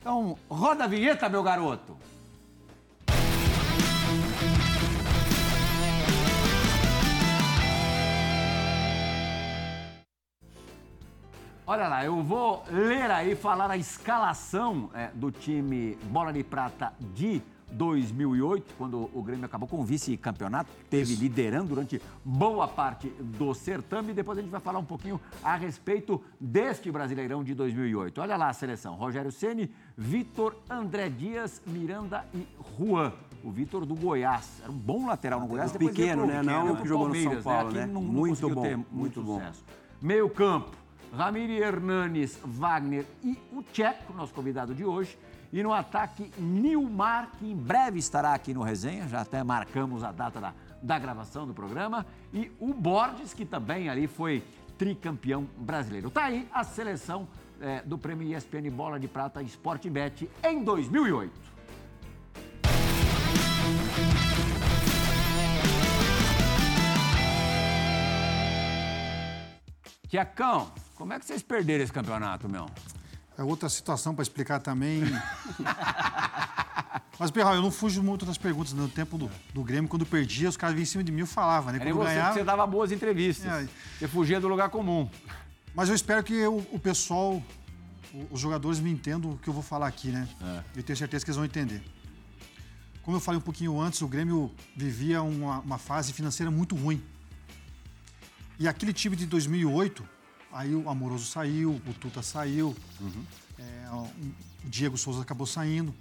[0.00, 1.96] Então, roda a vinheta, meu garoto.
[11.66, 16.94] Olha lá, eu vou ler aí, falar a escalação é, do time Bola de Prata
[16.98, 23.52] de 2008, quando o Grêmio acabou com o vice-campeonato, teve liderando durante boa parte do
[23.54, 24.12] certame.
[24.12, 28.20] Depois a gente vai falar um pouquinho a respeito deste Brasileirão de 2008.
[28.20, 32.46] Olha lá a seleção: Rogério Ceni, Vitor, André Dias, Miranda e
[32.78, 33.12] Juan.
[33.44, 34.60] O Vitor do Goiás.
[34.62, 35.70] Era um bom lateral no Goiás.
[35.70, 36.42] depois pequeno, né?
[36.42, 37.86] Não veio o pro que jogou no São Palmeiras, Paulo, Aqui né?
[37.86, 39.38] não- não Muito conseguiu bom, muito muito bom.
[39.38, 39.64] sucesso.
[40.02, 40.70] Meio campo,
[41.12, 45.16] Ramiro Hernanes, Wagner e o Tcheco, nosso convidado de hoje.
[45.52, 50.12] E no ataque, Nilmar, que em breve estará aqui no Resenha, já até marcamos a
[50.12, 52.04] data da, da gravação do programa.
[52.32, 54.44] E o Borges, que também ali foi
[54.76, 56.10] tricampeão brasileiro.
[56.10, 57.26] Tá aí a seleção
[57.60, 61.58] eh, do Prêmio ESPN Bola de Prata Sport Bet em 2008.
[70.08, 72.66] Tiacão, como é que vocês perderam esse campeonato, meu?
[73.38, 75.02] É outra situação para explicar também.
[77.16, 78.72] Mas, Perral, eu não fujo muito das perguntas.
[78.72, 81.26] No tempo do, do Grêmio, quando perdia, os caras vinham em cima de mim e
[81.26, 81.78] falavam, né?
[81.80, 82.34] Era Quando você, ganhava.
[82.34, 83.46] você dava boas entrevistas.
[83.46, 83.68] É.
[83.96, 85.08] Você fugia do lugar comum.
[85.72, 87.40] Mas eu espero que o, o pessoal,
[88.28, 90.28] os jogadores me entendam o que eu vou falar aqui, né?
[90.42, 90.78] É.
[90.80, 91.80] Eu tenho certeza que eles vão entender.
[93.02, 97.00] Como eu falei um pouquinho antes, o Grêmio vivia uma, uma fase financeira muito ruim.
[98.58, 100.04] E aquele time de 2008,
[100.58, 102.74] aí o Amoroso saiu, o Tuta saiu,
[103.58, 104.08] é, o
[104.64, 105.94] Diego Souza acabou saindo.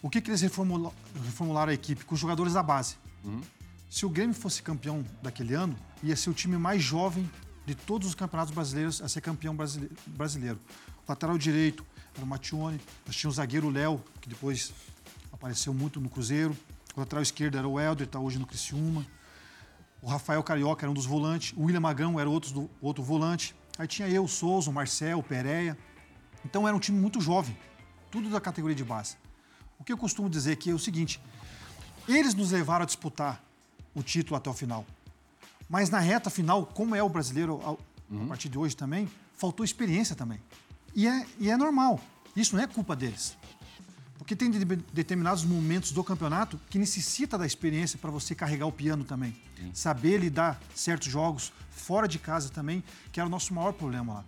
[0.00, 0.92] O que, que eles reformula-
[1.24, 2.04] reformularam a equipe?
[2.04, 2.96] Com os jogadores da base.
[3.90, 7.28] Se o Grêmio fosse campeão daquele ano, ia ser o time mais jovem
[7.66, 10.60] de todos os campeonatos brasileiros a ser campeão brasile- brasileiro.
[11.06, 14.72] O lateral direito era o Mattione, nós tínhamos o zagueiro Léo, que depois
[15.32, 16.56] apareceu muito no Cruzeiro.
[16.94, 19.04] O lateral esquerdo era o Helder, está hoje no Criciúma.
[20.00, 21.52] O Rafael Carioca era um dos volantes.
[21.56, 23.54] O William Magão era outro, outro volante.
[23.78, 25.76] Aí tinha eu, o Souza, o Marcel, o Pereira.
[26.44, 27.56] Então era um time muito jovem,
[28.10, 29.16] tudo da categoria de base.
[29.78, 31.20] O que eu costumo dizer aqui é o seguinte:
[32.06, 33.42] eles nos levaram a disputar
[33.94, 34.84] o título até o final.
[35.68, 40.14] Mas na reta final, como é o brasileiro a partir de hoje também, faltou experiência
[40.14, 40.40] também.
[40.94, 42.00] E é, e é normal.
[42.36, 43.36] Isso não é culpa deles.
[44.24, 48.72] Porque tem de- determinados momentos do campeonato que necessita da experiência para você carregar o
[48.72, 49.36] piano também.
[49.74, 52.82] Saber lidar certos jogos fora de casa também,
[53.12, 54.24] que era o nosso maior problema lá.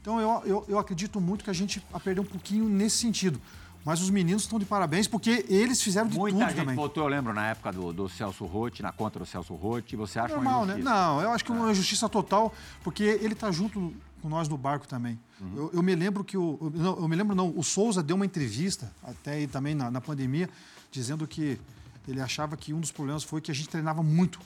[0.00, 3.38] Então eu, eu, eu acredito muito que a gente a perder um pouquinho nesse sentido.
[3.84, 6.74] Mas os meninos estão de parabéns porque eles fizeram de Muita tudo gente também.
[6.74, 9.94] votou, eu lembro, na época do, do Celso Rotti, na contra do Celso Rotti.
[9.94, 10.72] Você acha Normal, uma né?
[10.72, 10.94] injustiça?
[10.96, 13.92] Não, eu acho que é uma injustiça total, porque ele tá junto
[14.24, 15.20] com nós no barco também.
[15.54, 16.72] Eu, eu me lembro que o.
[16.74, 20.00] Não, eu me lembro, não, o Souza deu uma entrevista, até aí também na, na
[20.00, 20.48] pandemia,
[20.90, 21.60] dizendo que
[22.08, 24.40] ele achava que um dos problemas foi que a gente treinava muito.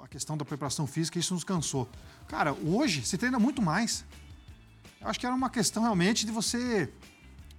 [0.00, 1.88] a questão da preparação física, isso nos cansou.
[2.28, 4.04] Cara, hoje se treina muito mais.
[5.00, 6.88] Eu acho que era uma questão realmente de você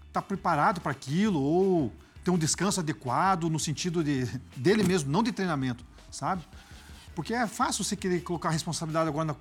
[0.08, 1.92] estar preparado para aquilo ou
[2.24, 4.24] ter um descanso adequado no sentido de,
[4.56, 6.42] dele mesmo, não de treinamento, sabe?
[7.14, 9.36] Porque é fácil você querer colocar a responsabilidade agora na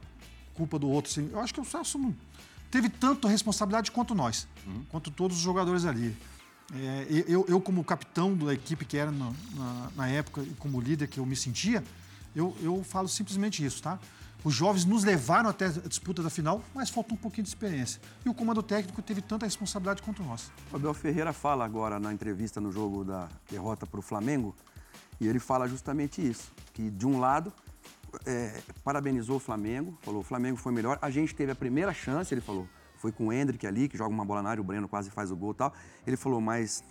[0.56, 1.10] culpa do outro.
[1.10, 1.30] Assim.
[1.32, 2.14] Eu acho que o Celso não
[2.70, 4.46] teve tanta responsabilidade quanto nós,
[4.90, 6.16] quanto todos os jogadores ali.
[6.74, 10.80] É, eu, eu, como capitão da equipe que era na, na, na época e como
[10.80, 11.84] líder que eu me sentia,
[12.34, 14.00] eu, eu falo simplesmente isso, tá?
[14.42, 18.00] Os jovens nos levaram até a disputa da final, mas faltou um pouquinho de experiência.
[18.24, 20.52] E o comando técnico teve tanta responsabilidade quanto nós.
[20.72, 24.54] O Abel Ferreira fala agora na entrevista no jogo da derrota para o Flamengo,
[25.20, 27.52] e ele fala justamente isso, que de um lado
[28.24, 32.32] é, parabenizou o Flamengo, falou o Flamengo foi melhor, a gente teve a primeira chance,
[32.32, 34.88] ele falou, foi com o Hendrick ali, que joga uma bola na área, o Breno
[34.88, 35.72] quase faz o gol e tal.
[36.06, 36.82] Ele falou, mas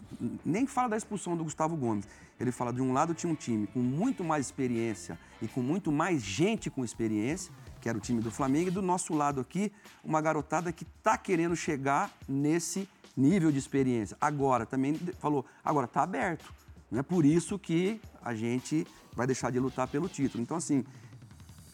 [0.46, 2.08] nem fala da expulsão do Gustavo Gomes.
[2.40, 5.92] Ele fala, de um lado tinha um time com muito mais experiência e com muito
[5.92, 9.72] mais gente com experiência, que era o time do Flamengo, e do nosso lado aqui,
[10.04, 14.18] uma garotada que está querendo chegar nesse nível de experiência.
[14.20, 16.54] Agora, também falou, agora está aberto.
[16.92, 20.42] Não é por isso que a gente vai deixar de lutar pelo título.
[20.44, 20.84] Então, assim,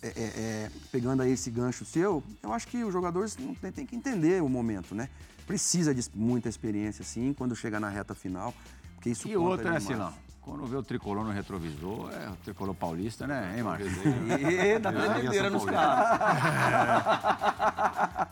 [0.02, 3.86] é, é, é, pegando aí esse gancho seu, eu acho que os jogadores têm, têm
[3.86, 5.08] que entender o momento, né?
[5.46, 8.54] Precisa de muita experiência, sim, quando chega na reta final,
[8.96, 9.80] porque isso E conta outra, né.
[9.80, 10.14] Silão?
[10.42, 13.92] Quando vê o tricolor no retrovisor, é o tricolor paulista, né, hein, Marcos?
[13.96, 16.20] E dá tremedeira nos caras.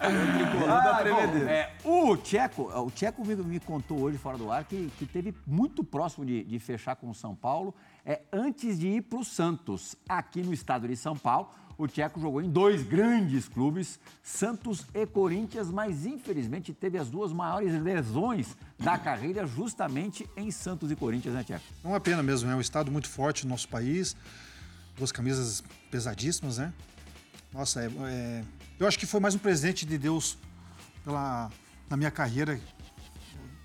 [0.01, 4.91] Ah, bom, é, o Tcheco, o Tcheco me, me contou hoje fora do ar que,
[4.97, 9.01] que teve muito próximo de, de fechar com o São Paulo é, antes de ir
[9.03, 9.95] para o Santos.
[10.07, 15.05] Aqui no estado de São Paulo, o Tcheco jogou em dois grandes clubes, Santos e
[15.05, 21.33] Corinthians, mas infelizmente teve as duas maiores lesões da carreira justamente em Santos e Corinthians,
[21.35, 21.63] né, Tcheco?
[21.83, 24.15] É uma pena mesmo, é um estado muito forte no nosso país,
[24.97, 26.73] duas camisas pesadíssimas, né?
[27.53, 28.43] Nossa, é, é-
[28.77, 30.37] eu acho que foi mais um presente de Deus
[31.05, 31.49] pela,
[31.89, 32.59] na minha carreira,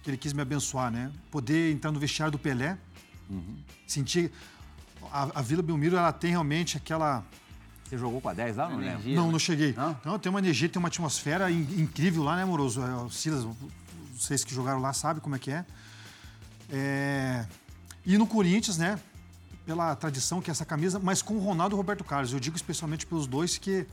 [0.03, 1.11] que Ele quis me abençoar, né?
[1.31, 2.79] Poder entrar no vestiário do Pelé,
[3.87, 4.31] sentir...
[5.13, 7.23] A, a Vila Belmiro, ela tem realmente aquela...
[7.89, 8.93] Você jogou com a 10 lá, não lembro?
[8.95, 9.17] Energia.
[9.17, 9.75] Não, não cheguei.
[9.75, 10.01] Não?
[10.05, 12.81] Não, tem uma energia, tem uma atmosfera in- incrível lá, né, Moroso?
[12.83, 13.47] É, O Silas,
[14.17, 15.65] vocês que jogaram lá sabem como é que é.
[16.71, 17.47] É,
[18.07, 18.99] E no Corinthians, né?
[19.67, 22.33] Pela tradição que é essa camisa, mas com o Ronaldo e o Roberto Carlos.
[22.33, 23.87] Eu digo especialmente pelos dois que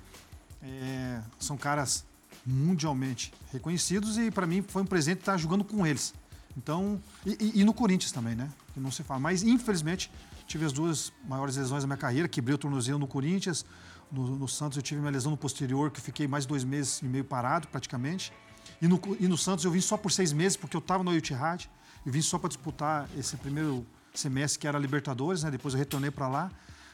[0.63, 2.05] é, são caras
[2.45, 6.13] mundialmente reconhecidos e para mim foi um presente estar jogando com eles.
[6.57, 8.49] Então, e, e- e no Corinthians também, né?
[8.73, 9.19] Que não se fala.
[9.19, 10.11] Mas infelizmente
[10.47, 12.27] tive as duas maiores lesões da minha carreira.
[12.27, 13.65] Quebrei o tornozelo no Corinthians,
[14.11, 17.05] no, no Santos eu tive minha lesão no posterior que fiquei mais dois meses e
[17.05, 18.33] meio parado praticamente.
[18.81, 21.11] E no, e no Santos eu vim só por seis meses porque eu estava no
[21.11, 21.69] Utihad.
[22.05, 25.51] Eu vim só para disputar esse primeiro semestre que era Libertadores, né?
[25.51, 26.51] Depois eu retornei para lá.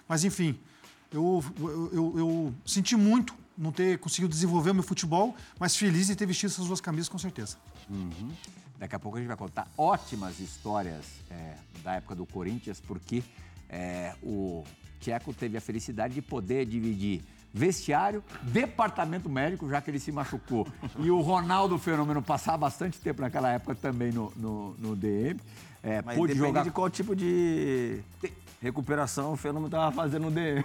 [0.08, 0.60] Mas enfim,
[1.12, 6.06] eu, eu, eu- eu senti muito não ter conseguido desenvolver o meu futebol, mas feliz
[6.08, 7.58] de ter vestido essas duas camisas com certeza.
[8.78, 13.24] Daqui a pouco a gente vai contar ótimas histórias é, da época do Corinthians, porque
[13.70, 14.64] é, o
[15.00, 20.68] Tcheco teve a felicidade de poder dividir vestiário, departamento médico, já que ele se machucou.
[21.00, 25.40] E o Ronaldo Fenômeno passar bastante tempo naquela época também no, no, no DM.
[25.82, 26.64] É, Mas pôde depende jogar.
[26.64, 28.02] de qual tipo de
[28.62, 30.64] recuperação o Fenômeno tava fazendo no DM.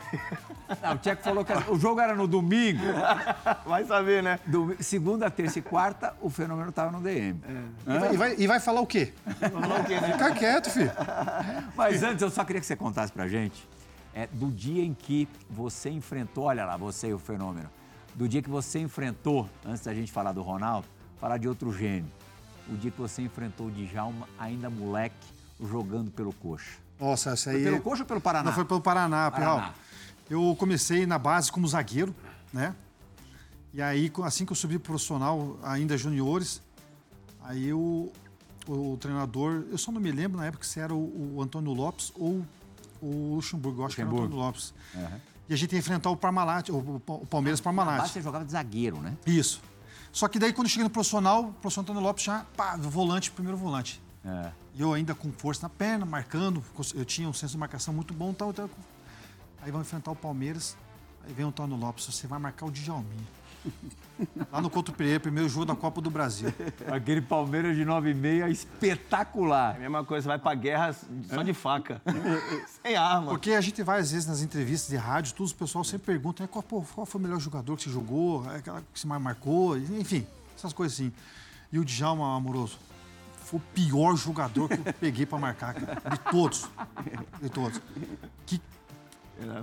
[0.83, 2.81] Não, o Tcheco falou que o jogo era no domingo.
[3.67, 4.39] Vai saber, né?
[4.81, 7.39] Segunda, terça e quarta, o Fenômeno estava no DM.
[7.87, 9.13] E vai, e vai- e vai falar o quê?
[10.13, 10.91] Fica quieto, filho.
[11.77, 13.69] Mas antes, eu só queria que você contasse pra gente
[14.15, 17.69] é, do dia em que você enfrentou, olha lá, você e o fenômeno,
[18.15, 20.87] do dia que você enfrentou, antes da gente falar do Ronaldo,
[21.21, 22.11] falar de outro gênio,
[22.69, 25.15] o dia que você enfrentou o Djalma, ainda moleque,
[25.61, 26.79] jogando pelo coxa.
[27.03, 27.65] Nossa, essa Foi aí.
[27.65, 28.45] pelo coxa ou pelo Paraná?
[28.45, 29.55] Não, foi pelo Paraná, Paraná.
[29.57, 29.75] Pirral.
[30.31, 32.15] Eu comecei na base como zagueiro,
[32.53, 32.75] né?
[33.75, 36.63] E aí, assim que eu subi pro profissional, ainda juniores,
[37.43, 38.13] aí o,
[38.69, 42.13] o treinador, eu só não me lembro na época se era o, o Antônio Lopes
[42.15, 42.47] ou
[43.01, 44.37] o Luxemburgo, eu acho que era o Luxemburgo.
[44.37, 44.75] Antônio Lopes.
[45.49, 47.99] E a gente ia enfrentar o Parmalat, o, o, o Palmeiras Na Parmalat.
[47.99, 49.17] base você jogava de zagueiro, né?
[49.27, 49.61] Isso.
[50.13, 53.31] Só que daí, quando eu cheguei no profissional, o professor Antônio Lopes já, pá, volante,
[53.31, 54.01] primeiro volante.
[54.25, 54.53] É.
[54.75, 56.63] E eu ainda com força na perna, marcando.
[56.95, 58.31] Eu tinha um senso de marcação muito bom.
[58.31, 58.71] Então, então,
[59.61, 60.77] aí vamos enfrentar o Palmeiras.
[61.27, 62.07] Aí vem o Antônio Lopes.
[62.07, 63.43] Você vai marcar o Djalminha.
[64.51, 66.53] Lá no Couto Pereira, primeiro jogo da Copa do Brasil.
[66.91, 69.75] Aquele Palmeiras de 9 e meia espetacular.
[69.75, 70.97] É a mesma coisa, você vai pra guerra
[71.29, 72.01] só de faca.
[72.83, 73.31] Sem arma.
[73.31, 76.43] Porque a gente vai, às vezes, nas entrevistas de rádio, tudo, o pessoal sempre pergunta
[76.43, 79.23] né, qual, qual foi o melhor jogador que você jogou, é aquela que você mais
[79.23, 81.13] marcou, enfim, essas coisas assim.
[81.73, 82.79] E o Djalma Amoroso
[83.53, 86.69] foi o pior jogador que eu peguei pra marcar, cara, de todos.
[87.41, 87.81] De todos.
[88.47, 88.61] Que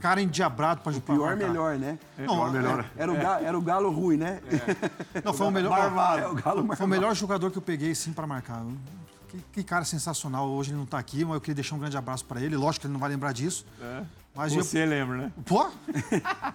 [0.02, 1.48] Cara endiabrado pra O pra pior marcar.
[1.48, 1.98] melhor, né?
[2.18, 2.86] Não, é, melhor.
[2.98, 4.42] Era o, ga- era o galo ruim, né?
[5.24, 5.78] não, foi o melhor.
[6.20, 8.62] É, o galo Foi o melhor jogador que eu peguei, sim, para marcar.
[9.30, 10.50] Que, que cara sensacional.
[10.50, 12.58] Hoje ele não tá aqui, mas eu queria deixar um grande abraço para ele.
[12.58, 13.66] Lógico que ele não vai lembrar disso.
[14.40, 15.32] Mas ia, Você lembra, né?
[15.46, 15.70] pô,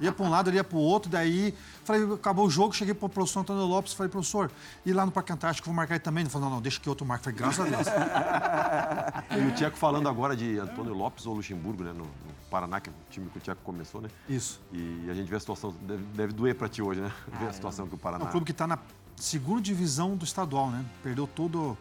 [0.01, 1.11] ia para um lado, ele ia para o outro.
[1.11, 4.51] Daí, falei, acabou o jogo, cheguei para o professor Antônio Lopes, falei, professor,
[4.87, 6.23] e lá no Parque Antártico, vou marcar ele também.
[6.23, 7.25] Ele falou, não, não, deixa que outro marque.
[7.25, 7.87] Falei, graças a Deus.
[9.37, 11.93] E o Tcheco falando agora de Antônio Lopes ou Luxemburgo, né?
[11.93, 12.09] No, no
[12.51, 14.09] Paraná, que é o time que o Tcheco começou, né?
[14.29, 14.61] Isso.
[14.73, 17.13] E a gente vê a situação, deve, deve doer pra ti hoje, né?
[17.39, 18.25] Ver a situação que o É Paraná.
[18.25, 18.79] um clube que está na
[19.17, 20.85] segunda divisão do estadual, né?
[21.03, 21.77] Perdeu todo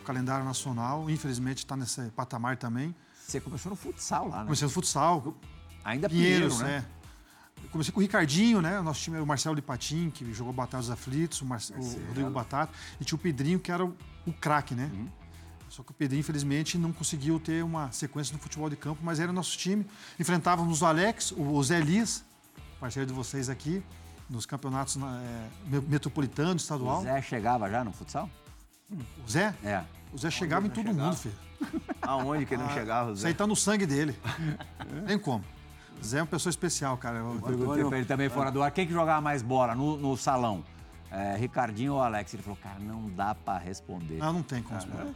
[0.00, 1.08] o calendário nacional.
[1.10, 2.94] Infelizmente está nesse patamar também.
[3.30, 4.44] Você começou no futsal lá, né?
[4.44, 5.34] Comecei no futsal,
[5.84, 6.80] Ainda Pinheiro, Pinheiros, né?
[6.80, 6.84] né?
[7.70, 8.80] Comecei com o Ricardinho, né?
[8.80, 12.06] O nosso time era o Marcelo Lipatim, que jogou Batalha dos Aflitos, o, Marce- o
[12.08, 13.94] Rodrigo Batata, e tinha o Pedrinho, que era o,
[14.26, 14.90] o craque, né?
[14.92, 15.08] Uhum.
[15.68, 19.20] Só que o Pedrinho, infelizmente, não conseguiu ter uma sequência no futebol de campo, mas
[19.20, 19.86] era o nosso time.
[20.18, 22.24] Enfrentávamos o Alex, o Zé Lias,
[22.80, 23.80] parceiro de vocês aqui,
[24.28, 27.00] nos campeonatos na, é, me- metropolitano, estadual.
[27.00, 28.28] O Zé chegava já no futsal?
[29.24, 29.54] O Zé?
[29.62, 29.84] É.
[30.12, 31.34] O Zé chegava em todo mundo, filho.
[32.02, 33.28] Aonde que ele não chegava, Isso Zé?
[33.28, 34.16] aí tá no sangue dele.
[35.06, 35.44] Tem como.
[36.00, 37.18] O Zé é uma pessoa especial, cara.
[37.18, 40.16] Eu- Perguntei pra ele também fora do ar, quem que jogava mais bola no, no
[40.16, 40.64] salão?
[41.10, 42.32] É, Ricardinho ou Alex?
[42.34, 44.18] Ele falou, cara, não dá pra responder.
[44.18, 44.76] Não, não tem como.
[44.76, 45.12] responder.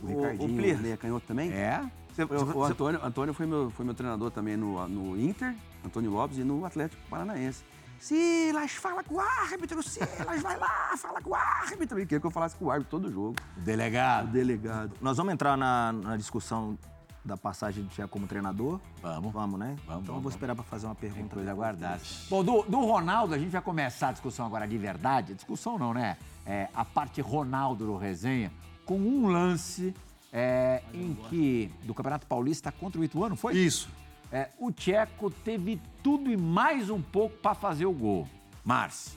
[0.00, 0.80] O O- Ricardinho, o o Plir.
[0.82, 1.52] Leia Canhoto também?
[1.52, 1.80] É?
[2.16, 5.54] Eu- o Antônio, Antônio foi, meu, foi meu treinador também no, no Inter,
[5.84, 7.62] Antônio Lopes, e no Atlético Paranaense.
[8.04, 11.98] Silas, fala com o árbitro, Silas, vai lá, fala com o árbitro.
[11.98, 13.34] Ele queria que eu falasse com o árbitro todo jogo.
[13.56, 14.30] O O delegado.
[14.30, 14.92] delegado.
[15.00, 16.78] Nós vamos entrar na, na discussão
[17.24, 18.78] da passagem de Tcheco como treinador?
[19.00, 19.32] Vamos.
[19.32, 19.74] Vamos, né?
[19.86, 21.34] Vamos, então eu vou esperar para fazer uma pergunta.
[21.34, 22.02] Coisa aguardada.
[22.28, 25.32] Bom, do, do Ronaldo, a gente vai começar a discussão agora de verdade.
[25.32, 26.18] Discussão não, né?
[26.44, 28.52] É, a parte Ronaldo do resenha,
[28.84, 29.94] com um lance
[30.30, 33.56] é, em que, do Campeonato Paulista contra o Ituano, foi?
[33.56, 33.88] Isso.
[34.34, 38.26] É, o Tcheco teve tudo e mais um pouco para fazer o gol.
[38.64, 39.12] Márcio.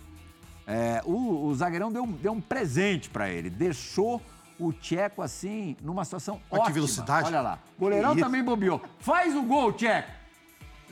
[0.68, 3.50] É, o, o zagueirão deu, deu um presente para ele.
[3.50, 4.22] Deixou
[4.60, 6.74] o Tcheco assim, numa situação Olha que ótima.
[6.76, 7.30] velocidade.
[7.30, 7.60] Olha lá.
[7.78, 8.24] O goleirão Isso.
[8.24, 8.80] também bobeou.
[9.00, 10.12] Faz o gol, Tcheco.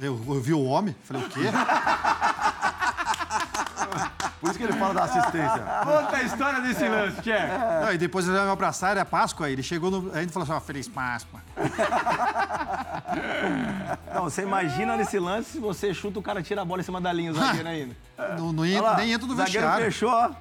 [0.01, 1.41] Eu, eu vi o homem, falei, o quê?
[4.39, 5.63] Por isso que ele fala da assistência.
[5.83, 7.53] Conta a história desse lance, Tcheco.
[7.83, 10.11] Não, e depois ele vai me abraçar, era Páscoa, ele chegou no.
[10.13, 11.41] Aí ele falou assim: ó, Feliz Páscoa.
[14.13, 17.01] Não, você imagina nesse lance se você chuta, o cara tira a bola em cima
[17.01, 17.95] da linha, o zagueiro ainda.
[18.37, 19.85] Não, não entra, nem entra no o zagueiro vestiário.
[19.85, 20.31] fechou, ó.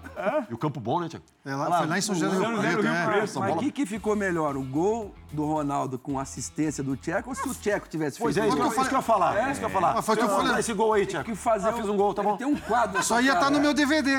[0.48, 1.24] E o campo bom, né, Tiago?
[1.46, 3.04] É lá, foi lá em São José do Rio Preto, Rio?
[3.04, 3.24] Preto.
[3.24, 4.56] Essa Mas o bola- que, que ficou melhor?
[4.56, 8.46] O gol do Ronaldo com assistência do Tcheco ou se o Tcheco tivesse Pois feito
[8.46, 8.80] é, isso o que eu, gol?
[8.80, 9.36] isso que eu ia falar.
[9.36, 9.94] É isso que eu ia falar.
[9.94, 10.58] Mas foi o que eu Você falei.
[10.60, 11.24] Esse gol aí, Tiago.
[11.26, 12.38] que fazer Ah, fiz um gol, tá bom?
[12.38, 13.02] Tem um quadro.
[13.02, 14.10] Só ia estar no meu DVD.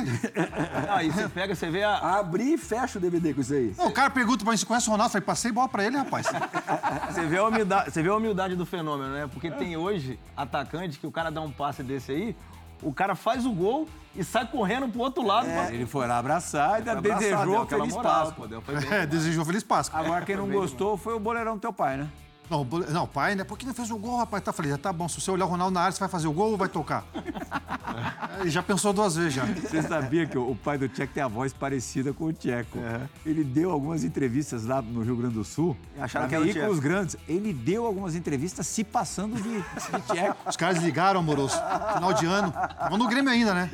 [0.90, 1.96] Aí você pega, você vê a.
[2.20, 3.74] Abrir e fecha o DVD com isso aí.
[3.76, 5.10] Não, o cara pergunta pra mim se conhece o Ronaldo.
[5.10, 6.28] Eu falei, passei bola pra ele, rapaz.
[7.10, 9.28] Você vê a humildade, você vê a humildade do fenômeno, né?
[9.34, 12.36] Porque tem hoje atacante que o cara dá um passe desse aí,
[12.84, 15.46] o cara faz o gol e sai correndo pro outro lado.
[15.46, 18.50] pra- Ele foi lá abraçar e ainda Abraçar, deu desejou feliz Páscoa.
[18.92, 20.00] É, desejou Feliz Páscoa.
[20.00, 22.08] Agora, quem não gostou foi o boleirão do teu pai, né?
[22.48, 23.44] Não, o bole- não, pai, né?
[23.44, 24.44] Por que não fez o gol, rapaz?
[24.44, 25.08] Tá, falei, já tá bom.
[25.10, 27.04] Se você olhar o Ronaldo na área, você vai fazer o gol ou vai tocar?
[28.40, 29.46] Ele já pensou duas vezes já.
[29.46, 32.78] Você sabia que o pai do Tcheco tem a voz parecida com o Tcheco.
[33.26, 35.76] Ele deu algumas entrevistas lá no Rio Grande do Sul.
[36.00, 36.82] Acharam que era o veículos Tcheco.
[36.88, 37.18] grandes.
[37.28, 40.38] Ele deu algumas entrevistas se passando de, de Tcheco.
[40.48, 41.56] Os caras ligaram, amoroso.
[41.96, 42.52] Final de ano.
[42.52, 43.72] Tava no Grêmio ainda, né?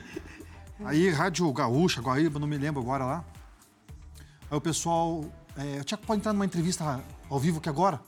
[0.85, 3.25] Aí, Rádio Gaúcha, Guaíba, não me lembro agora lá.
[4.49, 5.23] Aí o pessoal.
[5.55, 7.99] É, o Tcheco pode entrar numa entrevista ao vivo aqui agora?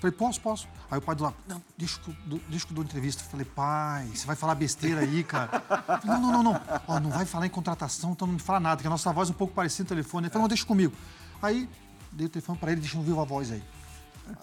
[0.00, 0.68] Falei, posso, posso.
[0.90, 3.22] Aí o pai do lado, não, deixa que eu, deixa que eu dou entrevista.
[3.22, 5.60] Falei, pai, você vai falar besteira aí, cara.
[5.60, 6.60] Falei, não, não, não, não.
[6.88, 9.28] Ó, não vai falar em contratação, então não me fala nada, que a nossa voz
[9.28, 10.26] é um pouco parecida no telefone.
[10.26, 10.92] Ele falou, não, deixa comigo.
[11.40, 11.68] Aí,
[12.10, 13.52] dei o telefone pra ele, deixa no vivo a voz.
[13.52, 13.62] Aí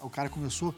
[0.00, 0.74] o cara começou.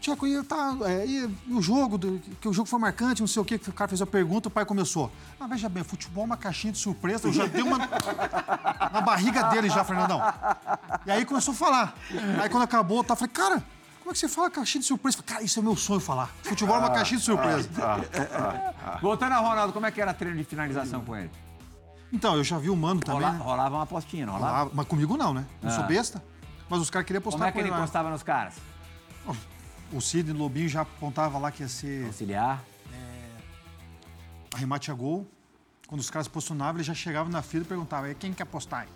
[0.00, 3.42] Tcheco, e, tá, é, e o jogo, do- que o jogo foi marcante, não sei
[3.42, 5.12] o quê, que o cara fez a pergunta, o pai começou.
[5.38, 7.76] Ah, veja bem, futebol é uma caixinha de surpresa, eu já dei uma
[8.92, 10.20] na barriga dele já, Fernandão.
[11.04, 11.94] E aí começou a falar.
[12.42, 13.62] Aí quando acabou, tá, eu falei, cara,
[13.98, 15.18] como é que você fala caixinha de surpresa?
[15.18, 16.30] Eu falei, cara, isso é meu sonho falar.
[16.44, 17.68] Futebol é uma caixinha de surpresa.
[19.02, 21.30] Voltando a Ronaldo, como é que era treino de finalização com ele?
[22.12, 23.38] Então, eu já vi o Mano também, Rola- né?
[23.44, 24.52] rolava uma apostinha, não rolava?
[24.52, 25.44] Rolava, Mas comigo não, né?
[25.62, 25.86] Não sou Ah.
[25.86, 26.22] besta.
[26.70, 27.76] Mas os caras queriam Como postar é que ele lá.
[27.78, 28.54] encostava nos caras?
[29.92, 32.62] O Sidney Lobinho já apontava lá que ia ser Auxiliar.
[34.54, 35.26] arremate a gol.
[35.88, 38.86] Quando os caras posicionavam, ele já chegava na fila e perguntava, "E quem quer apostar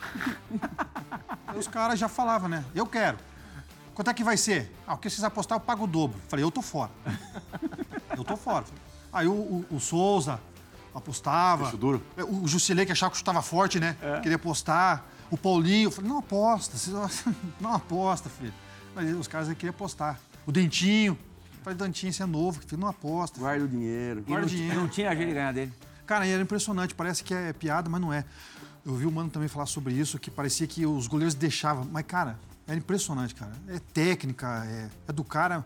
[1.56, 2.64] os caras já falavam, né?
[2.74, 3.18] Eu quero.
[3.94, 4.72] Quanto é que vai ser?
[4.86, 6.18] Ah, o que vocês apostar, eu pago o dobro.
[6.28, 6.90] Falei, eu tô fora.
[8.16, 8.64] Eu tô fora.
[9.12, 10.40] Aí o, o- o Souza
[10.92, 11.62] apostava.
[11.64, 12.02] Peixe duro.
[12.16, 13.96] É, O Jusilei, que achava que chutava forte, né?
[14.22, 15.04] Queria apostar.
[15.30, 16.76] O Paulinho, eu falei, não aposta.
[16.90, 17.08] não-
[17.60, 18.52] Não aposta, filho.
[18.96, 20.18] Mas os caras aí queriam apostar.
[20.48, 21.18] O Dentinho.
[21.62, 23.38] Falei, Dantinho, você é novo, filho, não aposta.
[23.38, 24.22] Guarda o dinheiro.
[24.22, 24.80] Guarda não, dinheiro.
[24.80, 25.70] não tinha jeito de ganhar dele.
[26.06, 28.24] Cara, e era impressionante, parece que é piada, mas não é.
[28.82, 31.86] Eu vi o Mano também falar sobre isso, que parecia que os goleiros deixavam.
[31.92, 33.52] Mas, cara, era impressionante, cara.
[33.68, 35.62] É técnica, é, é do cara.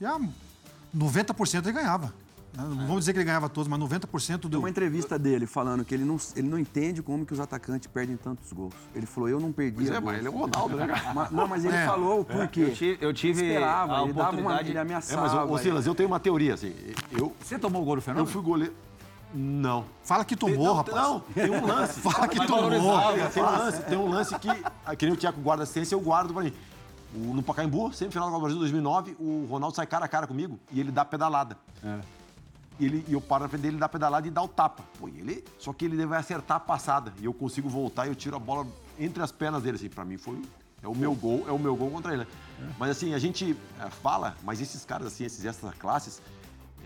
[0.00, 0.18] Já
[0.92, 2.12] 90% ele ganhava.
[2.56, 4.58] Não vamos dizer que ele ganhava todos, mas 90% Tem do.
[4.60, 8.16] uma entrevista dele falando que ele não, ele não entende como que os atacantes perdem
[8.16, 8.74] tantos gols.
[8.94, 10.04] Ele falou, eu não perdia Pois é, gols.
[10.04, 11.12] mas ele é o Ronaldo, né, cara?
[11.14, 11.84] Mas- não, mas ele É.
[11.86, 12.60] falou o porquê.
[12.60, 14.68] Eu tive, eu tive esperava, a ele dava uma, oportunidade...
[14.68, 15.22] ele É, ameaçava.
[15.44, 16.72] mas, ô, Silas, eu tenho uma teoria, assim.
[17.10, 18.26] Eu, Você tomou o gol do eu Fenômeno?
[18.28, 18.72] fui goleiro.
[19.34, 19.84] Não.
[20.04, 20.96] Fala que tomou, não, rapaz.
[20.96, 21.98] Não, tem um lance.
[22.02, 22.70] Fala que tomou.
[22.70, 24.48] Tem um lance, tem um lance que,
[24.86, 26.52] ah, que nem o Tiago guarda assistência, eu guardo pra mim.
[27.16, 30.08] O- no Pacaembu, sempre final da Copa do Brasil 2009, o Ronaldo sai cara a
[30.08, 31.56] cara comigo e ele dá pedalada.
[32.78, 34.82] E, ele, e eu paro na frente dele, ele dá pedalada e dá o tapa.
[34.98, 37.12] Pô, ele, só que ele vai acertar a passada.
[37.20, 38.66] E eu consigo voltar e eu tiro a bola
[38.98, 39.76] entre as pernas dele.
[39.76, 40.40] Assim, pra mim foi.
[40.82, 42.24] É o meu gol, é o meu gol contra ele.
[42.58, 42.70] né?
[42.78, 46.20] Mas assim, a gente é, fala, mas esses caras, assim, esses extras classes,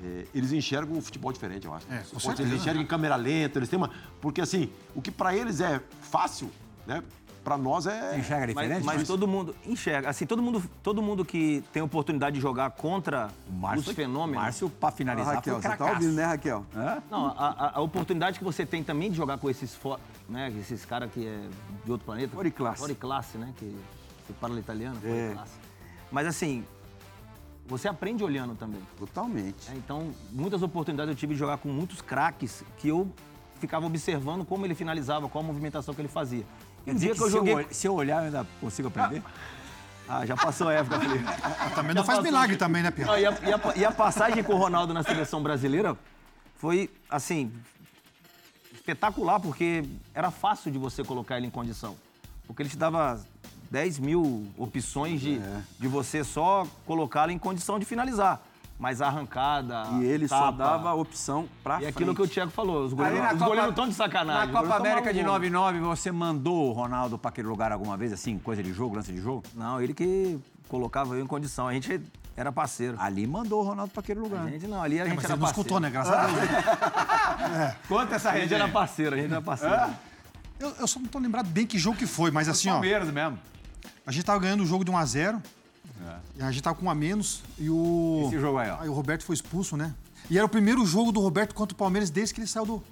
[0.00, 1.84] é, eles enxergam o futebol diferente, eu acho.
[1.90, 2.04] É,
[2.42, 3.90] Eles enxergam em câmera lenta, eles têm uma.
[4.20, 6.48] Porque assim, o que pra eles é fácil,
[6.86, 7.02] né?
[7.44, 8.18] Pra nós Você é.
[8.18, 8.84] enxerga diferente?
[8.84, 10.10] Mas, mas todo mundo enxerga.
[10.10, 14.42] Assim, todo mundo, todo mundo que tem oportunidade de jogar contra Márcio os fenômenos.
[14.42, 16.66] Márcio, pra Ah, finalizar, Raquel, foi você tá ouvindo, né, Raquel?
[16.76, 17.02] Hã?
[17.10, 20.52] Não, a, a- a oportunidade que você tem também de jogar com esses, fo- né,
[20.60, 21.48] esses caras que é
[21.84, 22.34] de outro planeta.
[22.34, 22.78] Fora classe.
[22.80, 23.52] Fora classe, né?
[23.56, 23.74] Que
[24.26, 25.32] se fala italiano, fora É.
[25.32, 25.52] classe.
[26.12, 26.64] Mas assim,
[27.66, 28.80] você aprende olhando também.
[28.98, 29.70] Totalmente.
[29.70, 29.74] né?
[29.76, 33.10] Então, muitas oportunidades eu tive de jogar com muitos craques que eu
[33.58, 36.44] ficava observando como ele finalizava, qual a movimentação que ele fazia.
[36.84, 37.66] Quer dizer dia que que eu se eu joguei.
[37.70, 39.22] Se eu olhar, eu ainda consigo aprender?
[40.08, 41.24] Ah, já passou a época, Felipe.
[41.74, 43.10] Também não faz milagre também, né, Pierre?
[43.10, 45.94] Não, e, a, e a- e a passagem com o Ronaldo na seleção brasileira
[46.56, 47.52] foi, assim,
[48.74, 51.96] espetacular, porque era fácil de você colocar ele em condição.
[52.46, 53.20] Porque ele te dava
[53.70, 55.38] 10 mil opções de,
[55.78, 58.40] de você só colocá-lo em condição de finalizar.
[58.78, 59.82] Mas a arrancada.
[60.00, 61.88] E ele só tapa, dava opção pra E frente.
[61.90, 64.52] aquilo que o Thiago falou, os goleiros, os Copa- goleiros estão de sacanagem.
[64.52, 65.50] Na Copa América de tomaram um gol.
[65.50, 69.10] 99, você mandou o Ronaldo pra aquele lugar alguma vez, assim, coisa de jogo, lance
[69.12, 69.42] de jogo?
[69.54, 71.66] Não, ele que colocava eu em condição.
[71.66, 72.00] A gente
[72.36, 72.96] era parceiro.
[73.00, 74.44] Ali mandou o Ronaldo pra aquele lugar.
[74.46, 75.60] A gente não, ali a gente Mas era ele não parceiro.
[75.60, 75.90] escutou, né?
[75.90, 77.74] Graças a Deus.
[77.88, 79.76] Conta essa A gente era parceiro, a gente era parceiro.
[80.60, 82.74] Eu, eu só não tô lembrado bem que jogo que foi, mas assim, ó.
[82.74, 83.38] Palmeiras mesmo.
[84.06, 85.42] A gente tava ganhando o jogo de 1x0.
[86.36, 87.42] E a gente tava com um a menos.
[87.58, 88.24] E o.
[88.26, 88.80] Esse jogo aí, ó.
[88.80, 89.94] Aí o Roberto foi expulso, né?
[90.30, 92.82] E era o primeiro jogo do Roberto contra o Palmeiras desde que ele saiu do,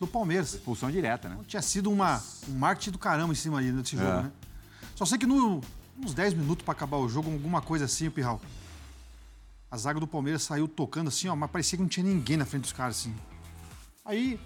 [0.00, 0.54] do Palmeiras.
[0.54, 1.36] Expulsão direta, né?
[1.46, 4.22] Tinha sido uma, um marketing do caramba em cima ali desse jogo, É.
[4.22, 4.32] né?
[4.94, 5.60] Só sei que no,
[5.98, 8.40] uns 10 minutos pra acabar o jogo, alguma coisa assim, o Pirral.
[9.70, 12.46] A zaga do Palmeiras saiu tocando assim, ó, mas parecia que não tinha ninguém na
[12.46, 13.14] frente dos caras, assim.
[14.04, 14.38] Aí,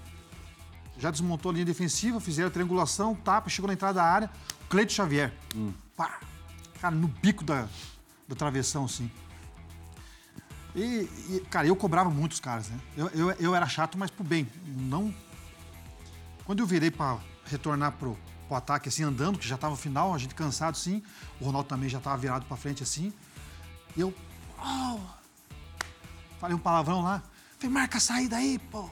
[0.99, 4.31] já desmontou a linha defensiva, fizeram a triangulação, tapa, chegou na entrada da área.
[4.69, 5.33] Cleito Xavier.
[5.97, 6.21] Pá!
[6.81, 7.69] Cara, no bico da,
[8.31, 9.11] da travessão, assim.
[10.75, 12.81] E, e, cara, eu cobrava muito os caras, né?
[12.97, 14.49] Eu, eu, eu era chato, mas pro bem.
[14.65, 15.13] Não.
[16.45, 18.17] Quando eu virei pra retornar pro,
[18.47, 21.03] pro ataque, assim, andando, que já tava no final, a gente cansado, assim.
[21.41, 23.13] O Ronaldo também já tava virado pra frente, assim.
[23.97, 24.15] Eu.
[24.57, 25.01] "Au!"
[26.39, 27.23] Falei um palavrão lá.
[27.59, 28.89] Falei, marca a saída aí, pô.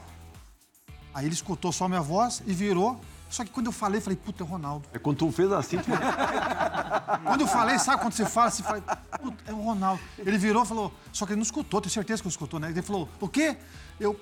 [1.13, 2.99] Aí ele escutou só minha voz e virou.
[3.29, 4.89] Só que quando eu falei, falei, puta, é o Ronaldo.
[4.91, 5.85] É quando tu fez assim, tu...
[7.23, 8.81] Quando eu falei, sabe quando você fala assim, falei,
[9.21, 10.01] puta, é o Ronaldo.
[10.17, 12.69] Ele virou e falou, só que ele não escutou, tenho certeza que não escutou, né?
[12.69, 13.57] Ele falou, o quê?
[13.99, 14.19] Eu,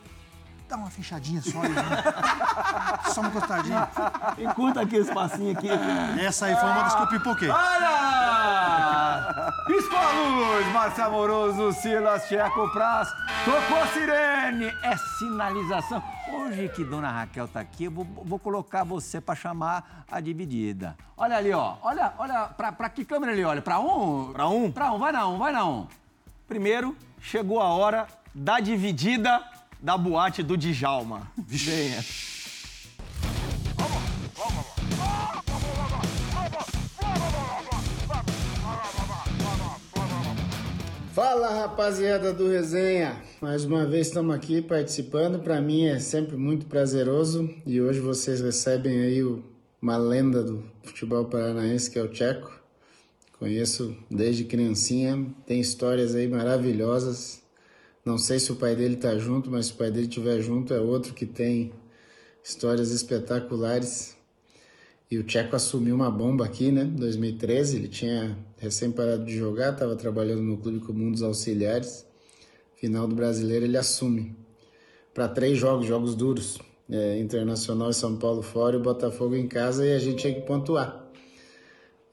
[0.67, 1.83] dá uma fechadinha só aí, né?
[3.13, 3.87] Só uma encostadinha.
[4.37, 5.69] Encurta aqui esse passinho aqui.
[6.19, 7.49] Essa aí foi uma das que eu pipoquei.
[7.49, 9.53] Olha!
[9.65, 13.07] Piscou a luz, Márcio Amoroso, Silas Tcheco Praz.
[13.45, 14.65] Tocou a sirene.
[14.83, 16.03] É sinalização.
[16.29, 20.95] Hoje que Dona Raquel tá aqui, eu vou, vou colocar você pra chamar a dividida.
[21.15, 21.75] Olha ali, ó.
[21.81, 23.61] Olha, olha, pra, pra que câmera ele olha?
[23.61, 24.33] Pra um?
[24.33, 24.71] Pra um?
[24.71, 25.87] Pra um, vai na um, vai na um.
[26.47, 29.41] Primeiro, chegou a hora da dividida
[29.81, 31.31] da boate do Djalma.
[31.37, 32.03] Venha.
[41.13, 43.19] Fala rapaziada do Resenha!
[43.41, 45.39] Mais uma vez estamos aqui participando.
[45.39, 49.43] Para mim é sempre muito prazeroso e hoje vocês recebem aí o-
[49.81, 52.51] uma lenda do futebol paranaense que é o Tcheco.
[53.39, 57.41] Conheço desde criancinha, tem histórias aí maravilhosas.
[58.07, 60.73] Não sei se o pai dele tá junto, mas se o pai dele estiver junto
[60.73, 61.73] é outro que tem
[62.41, 64.15] histórias espetaculares.
[65.11, 66.83] E o Tcheco assumiu uma bomba aqui, né?
[66.83, 72.05] Em 2013, ele tinha recém parado de jogar, estava trabalhando no Clube Comum dos Auxiliares.
[72.77, 74.33] Final do Brasileiro ele assume
[75.13, 79.49] para três jogos, jogos duros, é, Internacional e São Paulo fora e o Botafogo em
[79.49, 81.11] casa e a gente tinha que pontuar.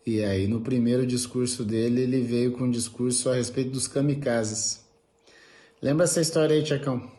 [0.05, 4.84] E aí no primeiro discurso dele ele veio com um discurso a respeito dos kamikazes.
[5.85, 7.13] Lembra essa história aí, Tchacão?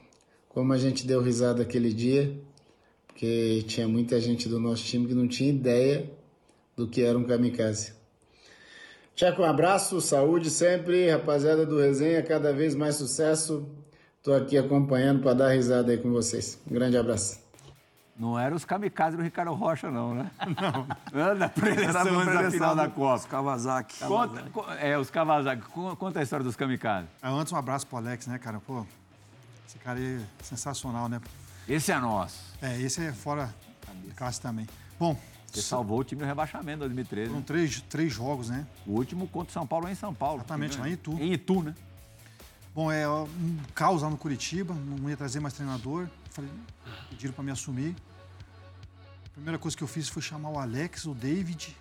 [0.49, 2.35] Como a gente deu risada aquele dia,
[3.05, 6.09] porque tinha muita gente do nosso time que não tinha ideia
[6.75, 7.93] do que era um kamikaze.
[9.15, 13.69] Tchaco, um abraço, saúde sempre, rapaziada do Resenha, cada vez mais sucesso.
[14.23, 16.59] Tô aqui acompanhando para dar risada aí com vocês.
[16.67, 17.44] Um grande abraço.
[18.17, 20.31] Não era os kamikazes do Ricardo Rocha, não, né?
[20.47, 20.87] Não.
[21.21, 23.27] Era da preleção da preleção final da Copa.
[23.27, 23.99] Kawasaki.
[24.05, 25.61] Conta, co- é, os Kawasaki.
[25.63, 27.09] Con- Conta a história dos kamikazes.
[27.21, 28.61] Ah, Antes, um abraço pro Alex, né, cara?
[28.61, 28.85] Pô,
[29.67, 31.19] esse cara aí é sensacional, né?
[31.67, 32.39] Esse é nosso.
[32.61, 33.53] É, esse é fora
[34.05, 34.65] de classe também.
[34.97, 35.17] Bom,
[35.51, 37.29] Você salvou o time do rebaixamento em 2013.
[37.29, 38.65] foram três, três jogos, né?
[38.87, 40.37] O último contra o São Paulo é em São Paulo.
[40.39, 41.11] Exatamente, lá em Itu.
[41.19, 41.75] Em Itu, né?
[42.73, 46.07] Bom, é um caos lá no Curitiba, não ia trazer mais treinador.
[46.35, 46.51] Falei,
[47.09, 47.95] pediram para me assumir.
[49.25, 51.73] A primeira coisa que eu fiz foi chamar o Alex, o David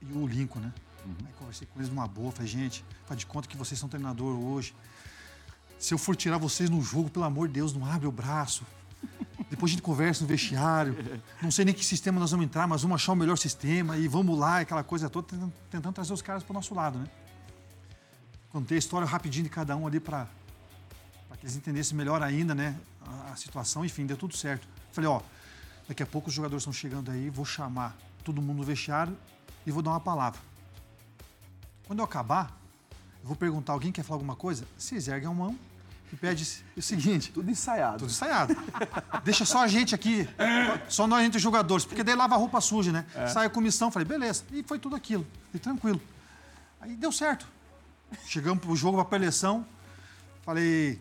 [0.00, 0.72] e o Lincoln, né?
[1.04, 4.38] Aí conversei com eles numa boa, falei, gente, faz de conta que vocês são treinador
[4.38, 4.74] hoje.
[5.78, 8.64] Se eu for tirar vocês no jogo, pelo amor de Deus, não abre o braço.
[9.50, 10.96] Depois a gente conversa no vestiário.
[11.42, 14.08] Não sei nem que sistema nós vamos entrar, mas vamos achar o melhor sistema e
[14.08, 17.06] vamos lá, aquela coisa toda, tentando, tentando trazer os caras para o nosso lado, né?
[18.48, 20.26] Contei a história rapidinho de cada um ali para
[21.36, 22.76] que eles entendessem melhor ainda, né,
[23.06, 23.84] a, a situação.
[23.84, 24.66] Enfim, deu tudo certo.
[24.92, 25.20] Falei, ó,
[25.88, 29.16] daqui a pouco os jogadores estão chegando aí, vou chamar todo mundo no vestiário
[29.66, 30.40] e vou dar uma palavra.
[31.86, 32.56] Quando eu acabar,
[33.22, 34.64] eu vou perguntar, alguém quer falar alguma coisa?
[34.78, 35.58] Vocês erguem a mão
[36.12, 37.98] e pede o seguinte, Tudo ensaiado.
[37.98, 38.56] tudo ensaiado.
[39.24, 40.28] Deixa só a gente aqui,
[40.88, 43.06] só nós entre os jogadores, porque daí lava a roupa suja, né?
[43.32, 44.44] Sai a comissão, falei, beleza.
[44.52, 45.26] E foi tudo aquilo.
[45.54, 46.00] E tranquilo.
[46.80, 47.46] Aí deu certo.
[48.26, 49.64] Chegamos pro jogo, pra eleição.
[50.42, 51.00] Falei.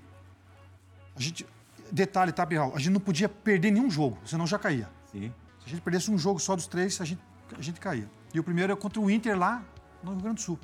[1.15, 1.45] A gente.
[1.91, 2.73] Detalhe, tá, Birral?
[2.75, 4.87] A gente não podia perder nenhum jogo, senão já caía.
[5.11, 5.33] Sim.
[5.59, 7.21] Se a gente perdesse um jogo só dos três, a gente,
[7.57, 8.09] a gente caía.
[8.33, 9.63] E o primeiro é contra o Inter lá
[10.03, 10.59] no Rio Grande do Sul.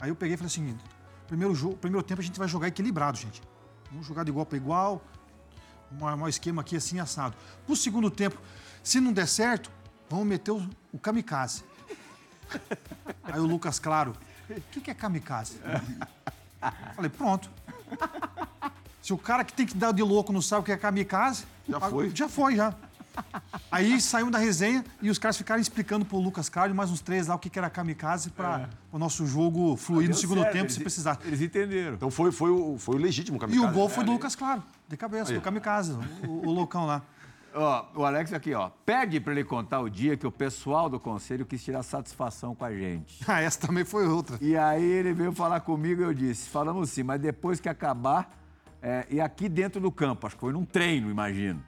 [0.00, 0.78] Aí eu peguei e falei assim:
[1.26, 3.42] primeiro, jogo, primeiro tempo a gente vai jogar equilibrado, gente.
[3.90, 5.02] Vamos jogar de igual para igual,
[5.90, 7.36] um, um esquema aqui assim assado.
[7.66, 8.38] Pro segundo tempo,
[8.82, 9.70] se não der certo,
[10.08, 11.64] vamos meter o, o kamikaze.
[13.24, 14.14] Aí o Lucas Claro,
[14.48, 15.60] o que, que é kamikaze?
[16.94, 17.50] Falei, pronto.
[19.08, 21.46] Se o cara que tem que dar de louco não sabe o que é kamikaze,
[21.66, 22.10] Já foi.
[22.14, 22.74] Já foi, já.
[23.72, 27.00] Aí saímos da resenha e os caras ficaram explicando pro Lucas Claro e mais uns
[27.00, 30.40] três lá o que que era kamikaze para o nosso jogo fluir no Deu segundo
[30.42, 31.18] certo, tempo eles- se precisar.
[31.24, 31.94] Eles entenderam.
[31.94, 33.66] Então foi, foi, o, foi o legítimo E kamikaze.
[33.66, 35.92] o gol foi do Lucas Claro, de cabeça, do kamikaze,
[36.26, 37.00] o, o loucão lá.
[37.54, 38.68] Ó, o Alex aqui, ó.
[38.84, 42.62] Pede pra ele contar o dia que o pessoal do conselho quis tirar satisfação com
[42.66, 43.20] a gente.
[43.26, 44.36] Ah, essa também foi outra.
[44.38, 48.37] E aí ele veio falar comigo e eu disse, falamos sim, mas depois que acabar,
[48.82, 51.62] é, e aqui dentro do campo, acho que foi num treino, imagino.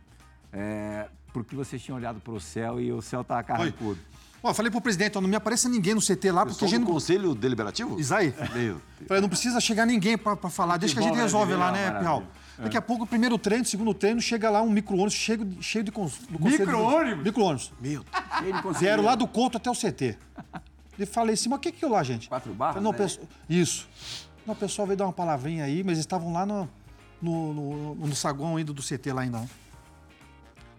[0.53, 3.99] É, porque vocês tinham olhado pro céu e o céu tava carrancudo.
[4.43, 6.81] Ó, falei pro presidente, ó, não me apareça ninguém no CT lá, porque a gente
[6.81, 6.87] não...
[6.87, 8.01] Conselho Deliberativo?
[8.01, 8.33] Isso aí.
[8.39, 8.83] Meu Deus.
[9.07, 11.71] Falei, não precisa chegar ninguém pra, pra falar, deixa que a gente Futebol resolve lá,
[11.71, 12.23] né, Piau?
[12.59, 15.85] Daqui a pouco, o primeiro treino, segundo treino, chega lá um micro-ônibus cheio, de- cheio
[15.85, 15.91] de...
[15.93, 17.25] cons- do conselho- Micro-ônibus?
[17.25, 17.73] Micro-ônibus.
[17.81, 18.03] Meu,
[18.39, 18.79] cheio de conselheiro.
[18.79, 20.17] Vieram lá do Couto até o CT.
[20.99, 22.29] E falei assim, mas o que que é lá, gente?
[22.29, 23.29] Quatro barras, Falei, não, né?
[23.49, 23.89] Isso.
[24.47, 26.69] Não, o pessoal veio dar uma palavrinha aí, mas eles estavam lá no,
[27.21, 29.41] no, no, no saguão ainda do CT lá ainda.
[29.41, 29.49] né?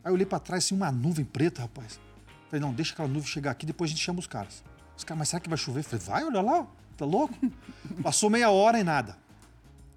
[0.04, 2.00] Aí eu olhei pra trás, assim, uma nuvem preta, rapaz.
[2.50, 4.64] Falei, não, deixa aquela nuvem chegar aqui, depois a gente chama os caras.
[4.98, 5.84] Os caras, mas será que vai chover?
[5.84, 6.68] Falei, vai, olha lá,
[6.98, 7.34] tá louco?
[8.02, 9.18] Passou meia hora e nada.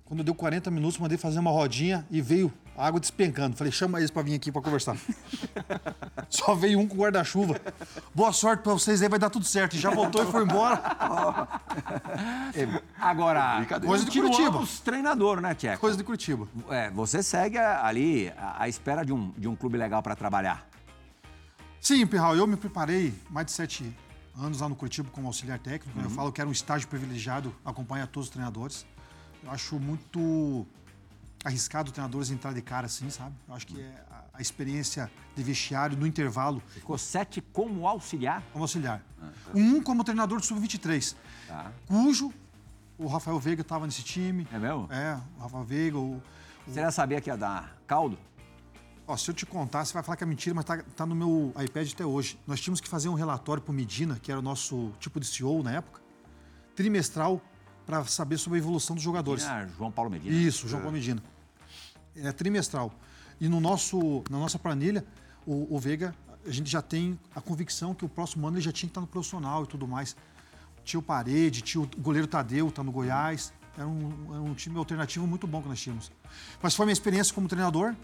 [0.04, 3.56] Quando deu 40 minutos, mandei fazer uma rodinha e veio a água despencando.
[3.56, 4.96] Falei, chama eles pra vir aqui pra conversar.
[6.28, 7.60] Só veio um com guarda-chuva.
[8.14, 9.74] Boa sorte pra vocês aí, vai dar tudo certo.
[9.76, 10.80] E já voltou e foi embora.
[12.98, 13.64] Agora.
[13.84, 14.64] Coisa de Curitiba.
[14.84, 15.80] treinador, né, Tcheco?
[15.80, 16.48] Coisa de Curitiba.
[16.70, 20.66] É, você segue ali à espera de um, de um clube legal para trabalhar.
[21.80, 23.96] Sim, Pirral, eu me preparei mais de sete
[24.40, 25.96] anos lá no Curitiba como auxiliar técnico.
[25.98, 26.06] né?
[26.06, 28.86] Eu falo que era um estágio privilegiado acompanhar todos os treinadores.
[29.42, 30.66] Eu acho muito
[31.44, 33.34] arriscado treinadores entrar de cara assim, sabe?
[33.46, 38.42] Eu acho que é a, a experiência de vestiário no intervalo Ficou sete como auxiliar.
[38.52, 39.02] como auxiliar.
[39.54, 41.14] Um como treinador do Sub-23,
[41.46, 41.70] Tá.
[41.86, 42.32] cujo
[42.96, 44.46] o Rafael Veiga estava nesse time.
[44.52, 44.88] É mesmo?
[44.90, 46.22] É, o Rafael Veiga, o,
[46.66, 48.18] Você já sabia que ia dar caldo?
[49.06, 51.14] Ó, se eu te contar, você vai falar que é mentira, mas tá, tá no
[51.14, 52.38] meu iPad até hoje.
[52.46, 55.26] Nós tínhamos que fazer um relatório para o Medina, que era o nosso tipo de
[55.26, 56.00] CEO na época,
[56.74, 57.40] trimestral,
[57.84, 59.44] para saber sobre a evolução dos jogadores.
[59.44, 60.34] Ah, João Paulo Medina.
[60.34, 61.22] Isso, João Paulo Medina.
[62.16, 62.92] É trimestral.
[63.40, 65.04] E no nosso, na nossa planilha,
[65.46, 66.14] o, o Veiga,
[66.46, 69.00] a gente já tem a convicção que o próximo ano ele já tinha que estar
[69.00, 70.16] no profissional e tudo mais.
[70.84, 73.52] Tinha o Parede, tinha o goleiro Tadeu, tá no Goiás.
[73.76, 76.12] Era um, era um time alternativo muito bom que nós tínhamos.
[76.62, 77.94] Mas foi minha experiência como treinador.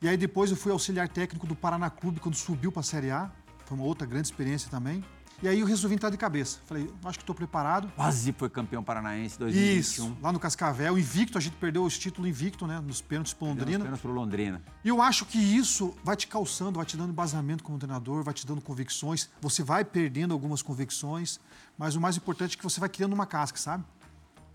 [0.00, 3.10] E aí depois eu fui auxiliar técnico do Paraná Clube quando subiu para a Série
[3.10, 3.30] A.
[3.64, 5.02] Foi uma outra grande experiência também.
[5.42, 6.60] E aí eu resolvi entrar de cabeça.
[6.66, 7.90] Falei, acho que estou preparado.
[7.96, 10.16] Quase foi campeão paranaense Isso, 2021.
[10.22, 12.80] lá no Cascavel, invicto, a gente perdeu esse título invicto, né?
[12.80, 13.80] Nos pênaltis pro Londrina.
[13.80, 14.62] Apenas pro Londrina.
[14.84, 18.32] E eu acho que isso vai te calçando, vai te dando embasamento como treinador, vai
[18.32, 19.28] te dando convicções.
[19.40, 21.40] Você vai perdendo algumas convicções,
[21.76, 23.84] mas o mais importante é que você vai criando uma casca, sabe?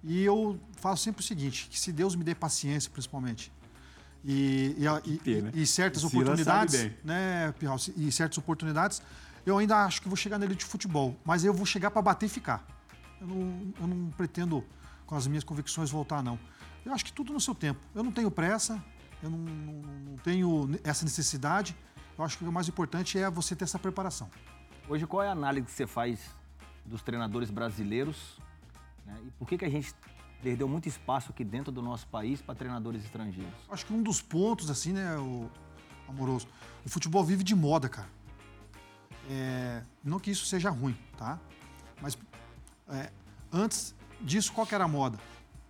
[0.02, 3.52] E eu faço sempre o seguinte, que se Deus me dê paciência, principalmente,
[4.24, 5.52] e, e, e- ter, né?
[5.54, 9.02] e certas oportunidades, né, Pirral, e certas oportunidades,
[9.50, 12.26] eu ainda acho que vou chegar nele de futebol, mas eu vou chegar para bater
[12.26, 12.66] e ficar.
[13.20, 14.64] Eu não, eu não pretendo,
[15.06, 16.38] com as minhas convicções, voltar, não.
[16.86, 17.80] Eu acho que tudo no seu tempo.
[17.96, 18.84] Eu não tenho pressa,
[19.24, 19.82] eu não, não-
[20.12, 21.76] não tenho essa necessidade.
[22.18, 24.30] Eu acho que o mais importante é você ter essa preparação.
[24.90, 26.20] Hoje, qual é a análise que você faz
[26.86, 28.38] dos treinadores brasileiros?
[29.06, 29.18] né?
[29.26, 29.94] E por que, que a gente
[30.42, 33.54] perdeu muito espaço aqui dentro do nosso país para treinadores estrangeiros?
[33.70, 35.50] Acho que um dos pontos, assim, né, o
[36.08, 36.48] amoroso,
[36.86, 38.08] o futebol vive de moda, cara.
[39.30, 41.40] É, não que isso seja ruim, tá?
[42.02, 42.18] Mas
[42.90, 43.10] é,
[43.52, 45.18] antes disso, qual que era a moda?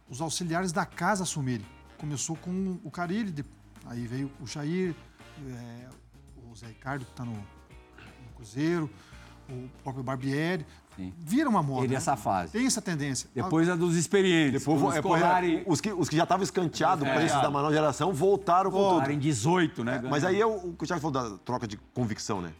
[0.09, 1.65] Os auxiliares da casa assumirem.
[1.97, 3.45] Começou com o Carilli, de-
[3.85, 4.93] aí veio o Jair,
[5.47, 5.87] é,
[6.49, 8.89] o Zé Ricardo, que está no, no Cruzeiro,
[9.49, 10.65] o próprio Barbieri.
[10.95, 11.13] Sim.
[11.17, 11.81] Vira uma moda.
[11.81, 11.97] Teve né?
[11.97, 12.51] essa fase.
[12.51, 13.29] Tem essa tendência.
[13.33, 14.61] Depois a dos experientes.
[14.61, 17.41] Depois, os é, Scolari os, que, os que já estavam escanteados É, para esses é.
[17.41, 19.11] da nova geração voltaram com tudo.
[19.11, 20.01] Em 18, né?
[20.09, 22.51] Mas aí é o, o que o Thiago falou da troca de convicção, né?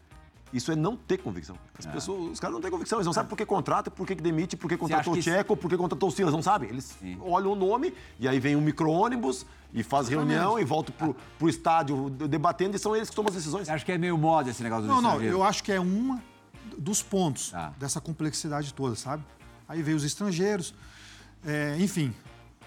[0.52, 1.56] Isso é não ter convicção.
[1.78, 4.14] As pessoas, os caras não têm convicção, eles não sabem por que contrata, por que
[4.14, 6.70] demite, por que contratou o Tcheco, por que contratou o Silas, não sabem.
[6.70, 9.44] Eles olham o nome e aí vem um micro-ônibus
[9.74, 13.36] e faz reunião e volta pro, pro estádio debatendo e são eles que tomam as
[13.36, 13.68] decisões.
[13.68, 16.22] Acha que é meio moda esse negócio do Não, não, eu acho que é uma
[16.76, 17.72] dos pontos Tá.
[17.78, 19.22] dessa complexidade toda, sabe?
[19.68, 20.74] Aí veio os estrangeiros,
[21.44, 22.14] é, enfim.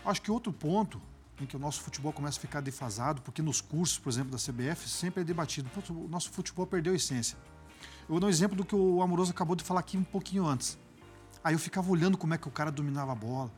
[0.05, 1.01] Acho que outro ponto
[1.39, 4.37] em que o nosso futebol começa a ficar defasado, porque nos cursos, por exemplo, da
[4.37, 5.69] CBF, sempre é debatido.
[5.73, 7.37] Putz, o nosso futebol perdeu a essência.
[8.11, 10.45] Eu vou dar um exemplo do que o Amoroso acabou de falar aqui um pouquinho
[10.45, 10.77] antes.
[11.41, 13.49] Aí eu ficava olhando como é que o cara dominava a bola.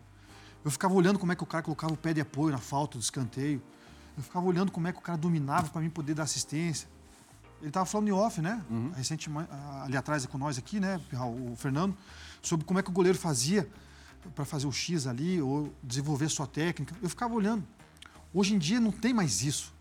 [0.63, 2.99] Eu ficava olhando como é que o cara colocava o pé de apoio na falta,
[2.99, 3.59] do escanteio.
[4.15, 6.87] Eu ficava olhando como é que o cara dominava para mim poder dar assistência.
[7.61, 8.63] Ele estava falando em off, né?
[8.95, 11.01] Recentemente, ah, ali atrás com nós aqui, né,
[11.51, 11.97] o Fernando,
[12.39, 13.67] sobre como é que o goleiro fazia
[14.35, 16.95] para fazer o X ali, ou desenvolver sua técnica.
[17.01, 17.65] Eu ficava olhando.
[18.31, 19.73] Hoje em dia não tem mais isso.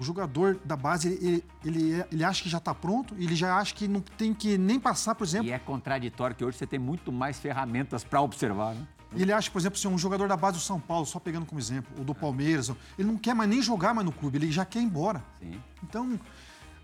[0.00, 3.74] O jogador da base, ele, ele, ele acha que já está pronto, ele já acha
[3.74, 5.46] que não tem que nem passar, por exemplo.
[5.48, 8.88] E é contraditório que hoje você tem muito mais ferramentas para observar, né?
[9.14, 11.44] E ele acha, por exemplo, se um jogador da base do São Paulo, só pegando
[11.44, 14.50] como exemplo, ou do Palmeiras, ele não quer mais nem jogar mais no clube, ele
[14.50, 15.22] já quer ir embora.
[15.38, 15.60] Sim.
[15.82, 16.18] Então,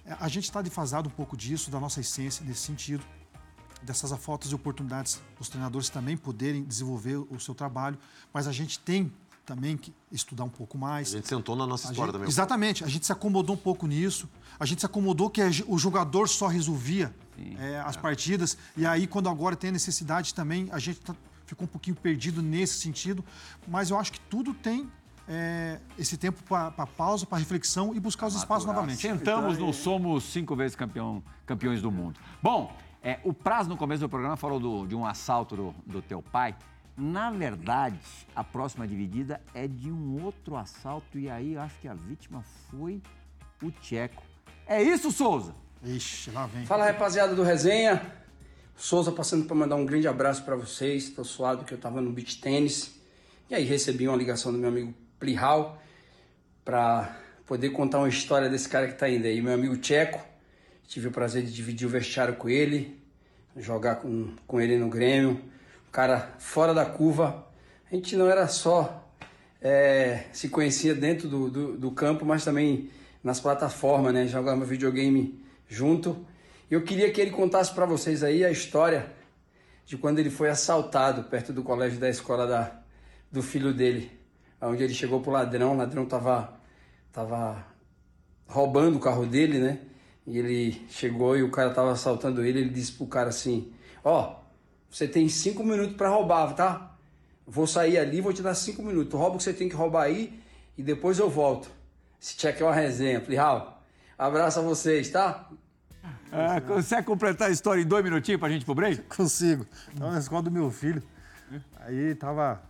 [0.04, 3.02] é, a gente está defasado um pouco disso, da nossa essência nesse sentido,
[3.82, 7.96] dessas faltas de oportunidades dos treinadores também poderem desenvolver o seu trabalho,
[8.30, 9.10] mas a gente tem
[9.46, 11.08] também que estudar um pouco mais.
[11.14, 12.28] A gente sentou na nossa A história gente- também.
[12.28, 14.28] Exatamente, a gente se acomodou um pouco nisso.
[14.58, 17.14] A gente se acomodou que o jogador só resolvia
[17.58, 18.58] é, as partidas.
[18.76, 21.14] E aí, quando agora tem a necessidade também, a gente tá-
[21.46, 23.24] ficou um pouquinho perdido nesse sentido.
[23.68, 24.90] Mas eu acho que tudo tem
[25.28, 29.00] é, esse tempo para pausa, para reflexão e buscar os espaços novamente.
[29.00, 32.18] Sentamos no Somos Cinco Vezes campeão, Campeões do Mundo.
[32.42, 32.72] Bom,
[33.02, 36.22] é, o Praz, no começo do programa, falou do- de um assalto do, do teu
[36.22, 36.54] pai.
[36.96, 37.98] Na verdade,
[38.34, 42.42] a próxima dividida é de um outro assalto e aí eu acho que a vítima
[42.70, 43.02] foi
[43.62, 44.22] o Tcheco.
[44.66, 45.54] É isso, Souza?
[45.84, 46.64] Ixi, lá vem.
[46.64, 48.00] Fala rapaziada do Resenha,
[48.74, 51.10] Souza passando para mandar um grande abraço para vocês.
[51.10, 52.98] Tô suado que eu tava no beach tênis
[53.50, 55.80] e aí recebi uma ligação do meu amigo Plihal
[56.64, 57.14] para
[57.46, 60.20] poder contar uma história desse cara que tá indo aí, meu amigo Tcheco.
[60.86, 62.98] Tive o prazer de dividir o vestiário com ele,
[63.56, 65.42] jogar com, com ele no Grêmio.
[65.96, 67.46] Cara fora da curva.
[67.90, 69.10] A gente não era só
[69.62, 72.90] é, se conhecia dentro do, do, do campo, mas também
[73.24, 74.26] nas plataformas, né?
[74.26, 76.26] Jogava videogame junto.
[76.70, 79.10] Eu queria que ele contasse para vocês aí a história
[79.86, 82.78] de quando ele foi assaltado perto do colégio da escola da,
[83.32, 84.12] do filho dele,
[84.60, 86.60] onde ele chegou pro ladrão, o ladrão tava,
[87.10, 87.64] tava
[88.46, 89.78] roubando o carro dele, né?
[90.26, 93.72] E ele chegou e o cara tava assaltando ele, ele disse pro cara assim,
[94.04, 94.44] ó,
[94.90, 96.96] você tem cinco minutos para roubar, tá?
[97.46, 99.12] Vou sair ali, vou te dar cinco minutos.
[99.18, 100.40] Rouba o que você tem que roubar aí
[100.76, 101.70] e depois eu volto.
[102.20, 103.20] Esse check é uma resenha.
[103.20, 103.82] Plihal,
[104.18, 105.48] abraço a vocês, tá?
[106.32, 109.02] É, consegue completar a história em dois minutinhos pra gente ir pro break?
[109.14, 109.66] Consigo.
[109.96, 111.02] Tava na escola do meu filho.
[111.80, 112.60] Aí tava.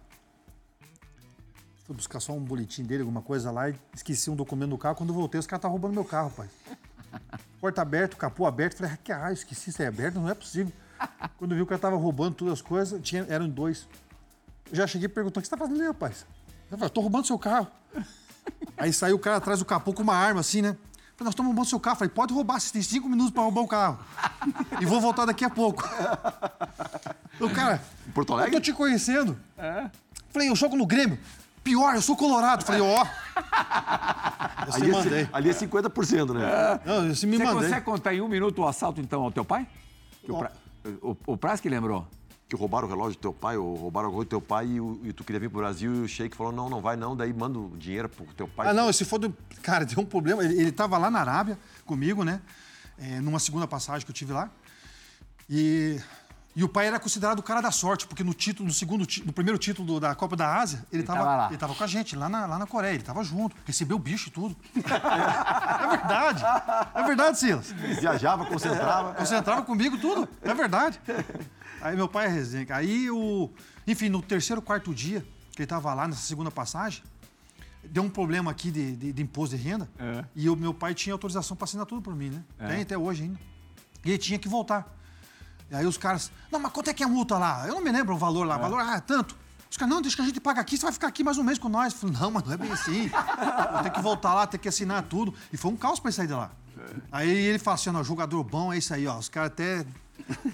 [1.85, 4.97] Fui buscar só um boletim dele, alguma coisa lá, e esqueci um documento do carro.
[4.97, 6.49] Quando eu voltei, os caras estavam roubando meu carro, pai.
[7.61, 8.77] Porta aberta, capô aberto.
[8.77, 10.73] Falei, que ah, esqueci isso aí aberto, não é possível.
[11.39, 13.87] Quando eu vi que o cara tava roubando todas as coisas, tinha, eram dois.
[14.71, 16.27] Eu já cheguei e perguntei, o que você tá fazendo aí, rapaz?
[16.71, 17.67] Eu falei, tô roubando seu carro.
[18.79, 20.77] Aí saiu o cara atrás do capô com uma arma, assim, né?
[21.19, 21.97] Nós estamos roubando seu carro.
[21.97, 23.99] Falei, pode roubar, você tem cinco minutos para roubar o carro.
[24.81, 25.83] e vou voltar daqui a pouco.
[27.41, 28.53] o cara, Em Porto eu Alegre?
[28.57, 29.37] tô te conhecendo.
[30.31, 31.19] Falei, eu jogo no Grêmio.
[31.65, 32.65] Pior, eu sou colorado.
[32.65, 33.05] Falei, ó.
[34.67, 35.29] Eu se Ali é, mandei.
[35.33, 36.81] ali é 50%, né?
[36.85, 37.63] Não, eu se me Você mandei.
[37.63, 39.65] consegue contar em um minuto o assalto, então, ao teu pai?
[41.03, 42.07] O, o, Praz que lembrou.
[42.49, 44.81] Que roubaram o relógio do teu pai, ou roubaram o relógio do teu pai e,
[44.81, 47.17] o- e tu queria vir pro Brasil e o Sheik falou, não, não vai não,
[47.17, 48.69] daí manda o dinheiro pro teu pai.
[48.69, 49.37] Ah, não, esse foi do.
[49.63, 50.45] Cara, deu um problema.
[50.45, 52.41] Ele, ele tava lá na Arábia comigo, né?
[52.99, 54.49] É, numa segunda passagem que eu tive lá.
[55.51, 56.01] E,
[56.57, 59.33] e o pai era considerado o cara da sorte, porque no título, no segundo, no
[59.33, 61.47] primeiro título da Copa da Ásia, ele, tava, tava lá.
[61.49, 64.01] ele tava com a gente, lá na, lá na Coreia, ele tava junto, recebeu o
[64.01, 64.57] bicho e tudo.
[64.75, 66.43] é verdade.
[66.95, 67.71] É verdade, Silas.
[68.01, 69.13] Viajava, concentrava.
[69.23, 70.99] Você entrava comigo tudo, é verdade.
[71.83, 72.67] Aí meu pai é resenha.
[72.71, 73.51] Aí o.
[73.87, 75.21] Enfim, no terceiro, quarto dia,
[75.53, 77.03] que ele tava lá nessa segunda passagem,
[77.85, 79.91] deu um problema aqui de, de, de imposto de renda.
[80.35, 82.43] E o meu pai tinha autorização para assinar tudo por mim, né?
[82.67, 83.39] Tem até hoje ainda.
[84.03, 84.96] E ele tinha que voltar.
[85.71, 87.67] E aí os caras, não, mas quanto é que é a multa lá?
[87.67, 88.57] Eu não me lembro o valor lá.
[88.57, 89.37] O valor, ah, é tanto.
[89.69, 91.43] Os caras, não, deixa que a gente paga aqui, você vai ficar aqui mais um
[91.43, 91.93] mês com nós.
[91.93, 93.11] Eu falei, não, mas não é bem assim.
[93.75, 95.35] Eu tenho que voltar lá, ter que assinar tudo.
[95.53, 96.51] E foi um caos pra ele sair de lá.
[97.11, 99.17] Aí ele fala assim, ó, jogador bom é isso aí, ó.
[99.19, 99.85] Os caras até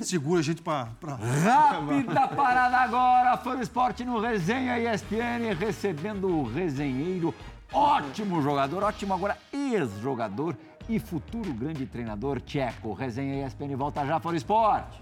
[0.00, 0.88] seguram a gente pra...
[1.00, 1.16] pra...
[1.16, 7.34] Rápida parada agora, Fã do Esporte no Resenha ESPN, recebendo o resenheiro,
[7.72, 10.56] ótimo jogador, ótimo agora ex-jogador
[10.94, 12.92] e futuro grande treinador tcheco.
[12.92, 15.00] Resenha ESPN volta já, Fã do Esporte.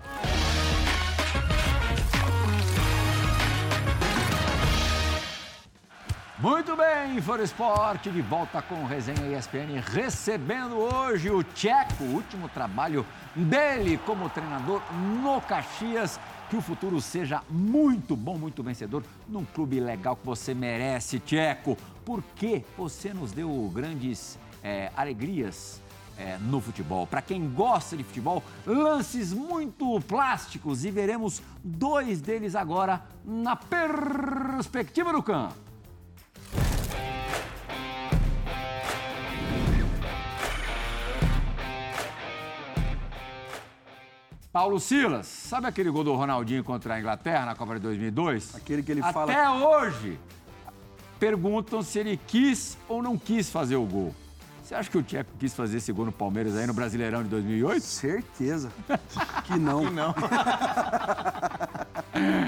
[6.39, 12.15] Muito bem, Foro Esporte, de volta com o Resenha ESPN, recebendo hoje o Tcheco, o
[12.15, 13.05] último trabalho
[13.37, 14.81] dele como treinador
[15.23, 16.19] no Caxias.
[16.49, 21.77] Que o futuro seja muito bom, muito vencedor, num clube legal que você merece, Tcheco,
[22.07, 25.81] porque você nos deu grandes eh, alegrias
[26.19, 27.07] é, no futebol.
[27.07, 35.13] Para quem gosta de futebol, lances muito plásticos e veremos dois deles agora na perspectiva
[35.13, 35.55] do campo.
[44.53, 48.57] Paulo Silas, sabe aquele gol do Ronaldinho contra a Inglaterra na Copa de 2002?
[48.57, 50.19] Aquele que ele Até fala- hoje,
[51.21, 54.15] perguntam se ele quis ou não quis fazer o gol.
[54.71, 57.29] Você acha que o Tcheco quis fazer esse gol no Palmeiras aí no Brasileirão de
[57.29, 57.83] 2008?
[57.83, 58.71] Certeza
[59.45, 59.91] que não.
[59.91, 60.15] Não.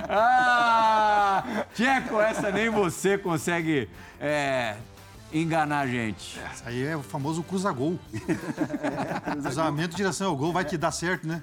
[0.09, 1.65] Ah!
[1.75, 3.89] Tcheco, essa nem você consegue
[4.21, 4.77] é,
[5.33, 6.39] enganar a gente.
[6.53, 7.99] Isso aí é o famoso cruza-gol.
[9.43, 11.43] Cruzamento, direção ao gol, vai que dá certo, né?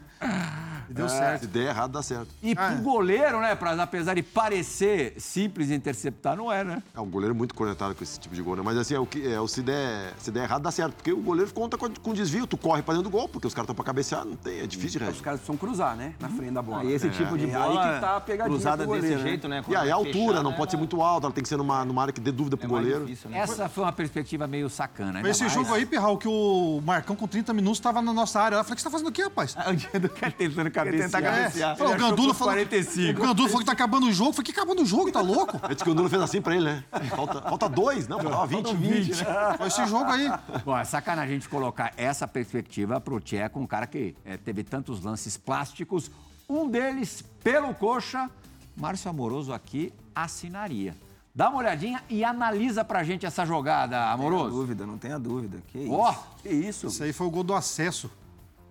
[0.89, 1.47] E deu Se certo.
[1.47, 2.27] der errado, dá certo.
[2.41, 6.81] E pro goleiro, né, Praz, apesar de parecer simples interceptar, não é, né?
[6.95, 8.61] É um goleiro muito conectado com esse tipo de gol, né?
[8.65, 10.93] Mas assim, é o que, é, o se, der, se der errado, dá certo.
[10.95, 13.53] Porque o goleiro conta com, com desvio, tu corre pra dentro do gol, porque os
[13.53, 16.13] caras estão pra cabecear, não tem, é difícil de Os caras precisam cruzar, né?
[16.19, 16.81] Na frente da bola.
[16.81, 19.23] Aí esse tipo de É bola aí que tá a pegadinha cruzada pro desse goleiro,
[19.23, 19.29] né?
[19.29, 19.59] jeito, né?
[19.59, 21.43] E Quando aí a vai altura fechar, não né, pode ser muito alta, ela tem
[21.43, 23.05] que ser numa, numa área que dê dúvida pro é mais goleiro.
[23.05, 23.37] difícil, né?
[23.39, 25.29] Essa foi uma perspectiva meio sacana, né?
[25.29, 28.55] Esse jogo aí, Pirral, que o Marcão com 30 minutos estava na nossa área.
[28.55, 29.55] Eu falei, o que você tá fazendo aqui, rapaz?
[29.55, 31.09] É o dia do cara tentando cabecear.
[31.09, 31.69] tentar cabecear.
[31.71, 32.53] É, o por falou.
[32.53, 33.19] 45.
[33.19, 34.33] O Gandula falou que tá acabando o jogo.
[34.33, 35.11] Falei, que acabando o jogo?
[35.11, 35.59] Tá louco?
[35.63, 36.83] Antes que o Nuno fez assim pra ele, né?
[37.15, 38.73] Falta, falta dois, não, faltava 20.
[38.75, 39.25] 20.
[39.57, 40.29] Foi esse jogo aí.
[40.65, 44.63] Bom, é sacanagem a gente colocar essa perspectiva pro Tcheco, um cara que eh, teve
[44.63, 46.09] tantos lances plásticos.
[46.47, 48.29] Um deles, pelo coxa,
[48.75, 50.95] Márcio Amoroso aqui assinaria.
[51.33, 54.55] Dá uma olhadinha e analisa pra gente essa jogada, Não tenha Amoroso.
[54.55, 55.59] dúvida, não tenha dúvida.
[55.67, 55.93] Que isso?
[55.93, 56.13] Ó.
[56.41, 56.87] Que isso?
[56.87, 58.09] Isso aí foi o gol do acesso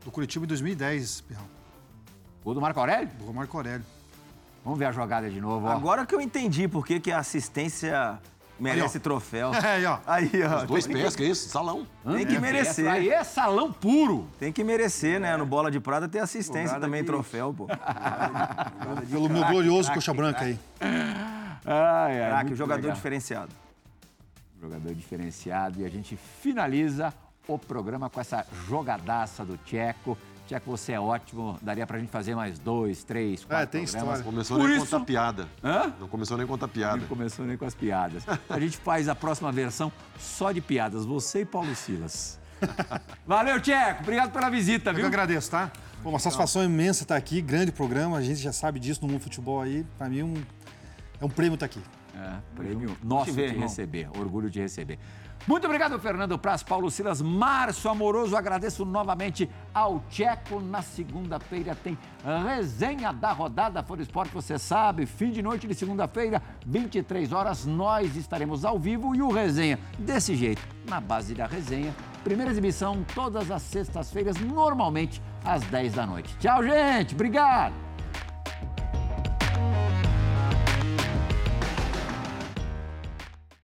[0.04, 1.44] do Curitiba em 2010, Pirral.
[2.44, 3.08] Gol do Marco Aurélio?
[3.24, 3.84] Do Marco Aurélio.
[4.64, 5.70] Vamos ver a jogada de novo, ó.
[5.72, 8.18] Agora que eu entendi por que, que a assistência
[8.58, 9.02] merece Aí, ó.
[9.02, 9.54] troféu.
[9.54, 9.98] É, aí, ó.
[10.06, 10.64] Aí, ó.
[10.66, 11.48] Dois tem, pés, que é isso?
[11.48, 11.86] Salão.
[12.04, 12.84] tem que merecer.
[12.86, 14.28] Essa aí é salão puro.
[14.38, 15.36] Tem que merecer, né?
[15.36, 17.66] No Bola de Prata tem assistência Jogada também, de- troféu, pô.
[19.10, 20.58] Pelo meu glorioso coxa branca aí.
[20.80, 22.96] Ai, ai, Craque, jogador legal.
[22.96, 23.52] diferenciado.
[24.60, 25.80] Jogador diferenciado.
[25.80, 27.12] E a gente finaliza
[27.46, 30.16] o programa com essa jogadaça do Tcheco.
[30.48, 31.58] Tcheco, você é ótimo.
[31.60, 34.18] Daria pra gente fazer mais dois, três, quatro É, tem programas.
[34.18, 34.24] história.
[34.24, 35.48] Começou Por nem a isso- contar piada.
[35.62, 35.92] Hã?
[36.00, 36.96] Não começou nem a contar piada.
[36.96, 38.24] Não começou nem com as piadas.
[38.48, 41.04] A gente faz a próxima versão só de piadas.
[41.04, 42.40] Você e Paulo Silas.
[43.26, 44.02] Valeu, Tcheco.
[44.02, 45.06] Obrigado pela visita, Eu que viu?
[45.08, 45.70] agradeço, tá?
[46.02, 47.42] Pô, uma satisfação imensa estar aqui.
[47.42, 48.16] Grande programa.
[48.16, 49.84] A gente já sabe disso no mundo do futebol aí.
[49.98, 50.42] Pra mim, um-
[51.20, 51.80] é um prêmio estar aqui.
[52.16, 54.08] É, prêmio nosso de receber.
[54.18, 54.98] Orgulho de receber.
[55.48, 58.36] Muito obrigado, Fernando Praz, Paulo Silas, Márcio Amoroso.
[58.36, 60.60] Agradeço novamente ao Tcheco.
[60.60, 61.96] Na segunda-feira tem
[62.44, 65.06] resenha da rodada Fora Esporte, você sabe.
[65.06, 70.36] Fim de noite de segunda-feira, 23 horas, nós estaremos ao vivo e o resenha desse
[70.36, 76.36] jeito, na base da resenha, Primeira exibição todas as sextas-feiras, normalmente às 10 da noite.
[76.38, 77.14] Tchau, gente.
[77.14, 77.72] Obrigado.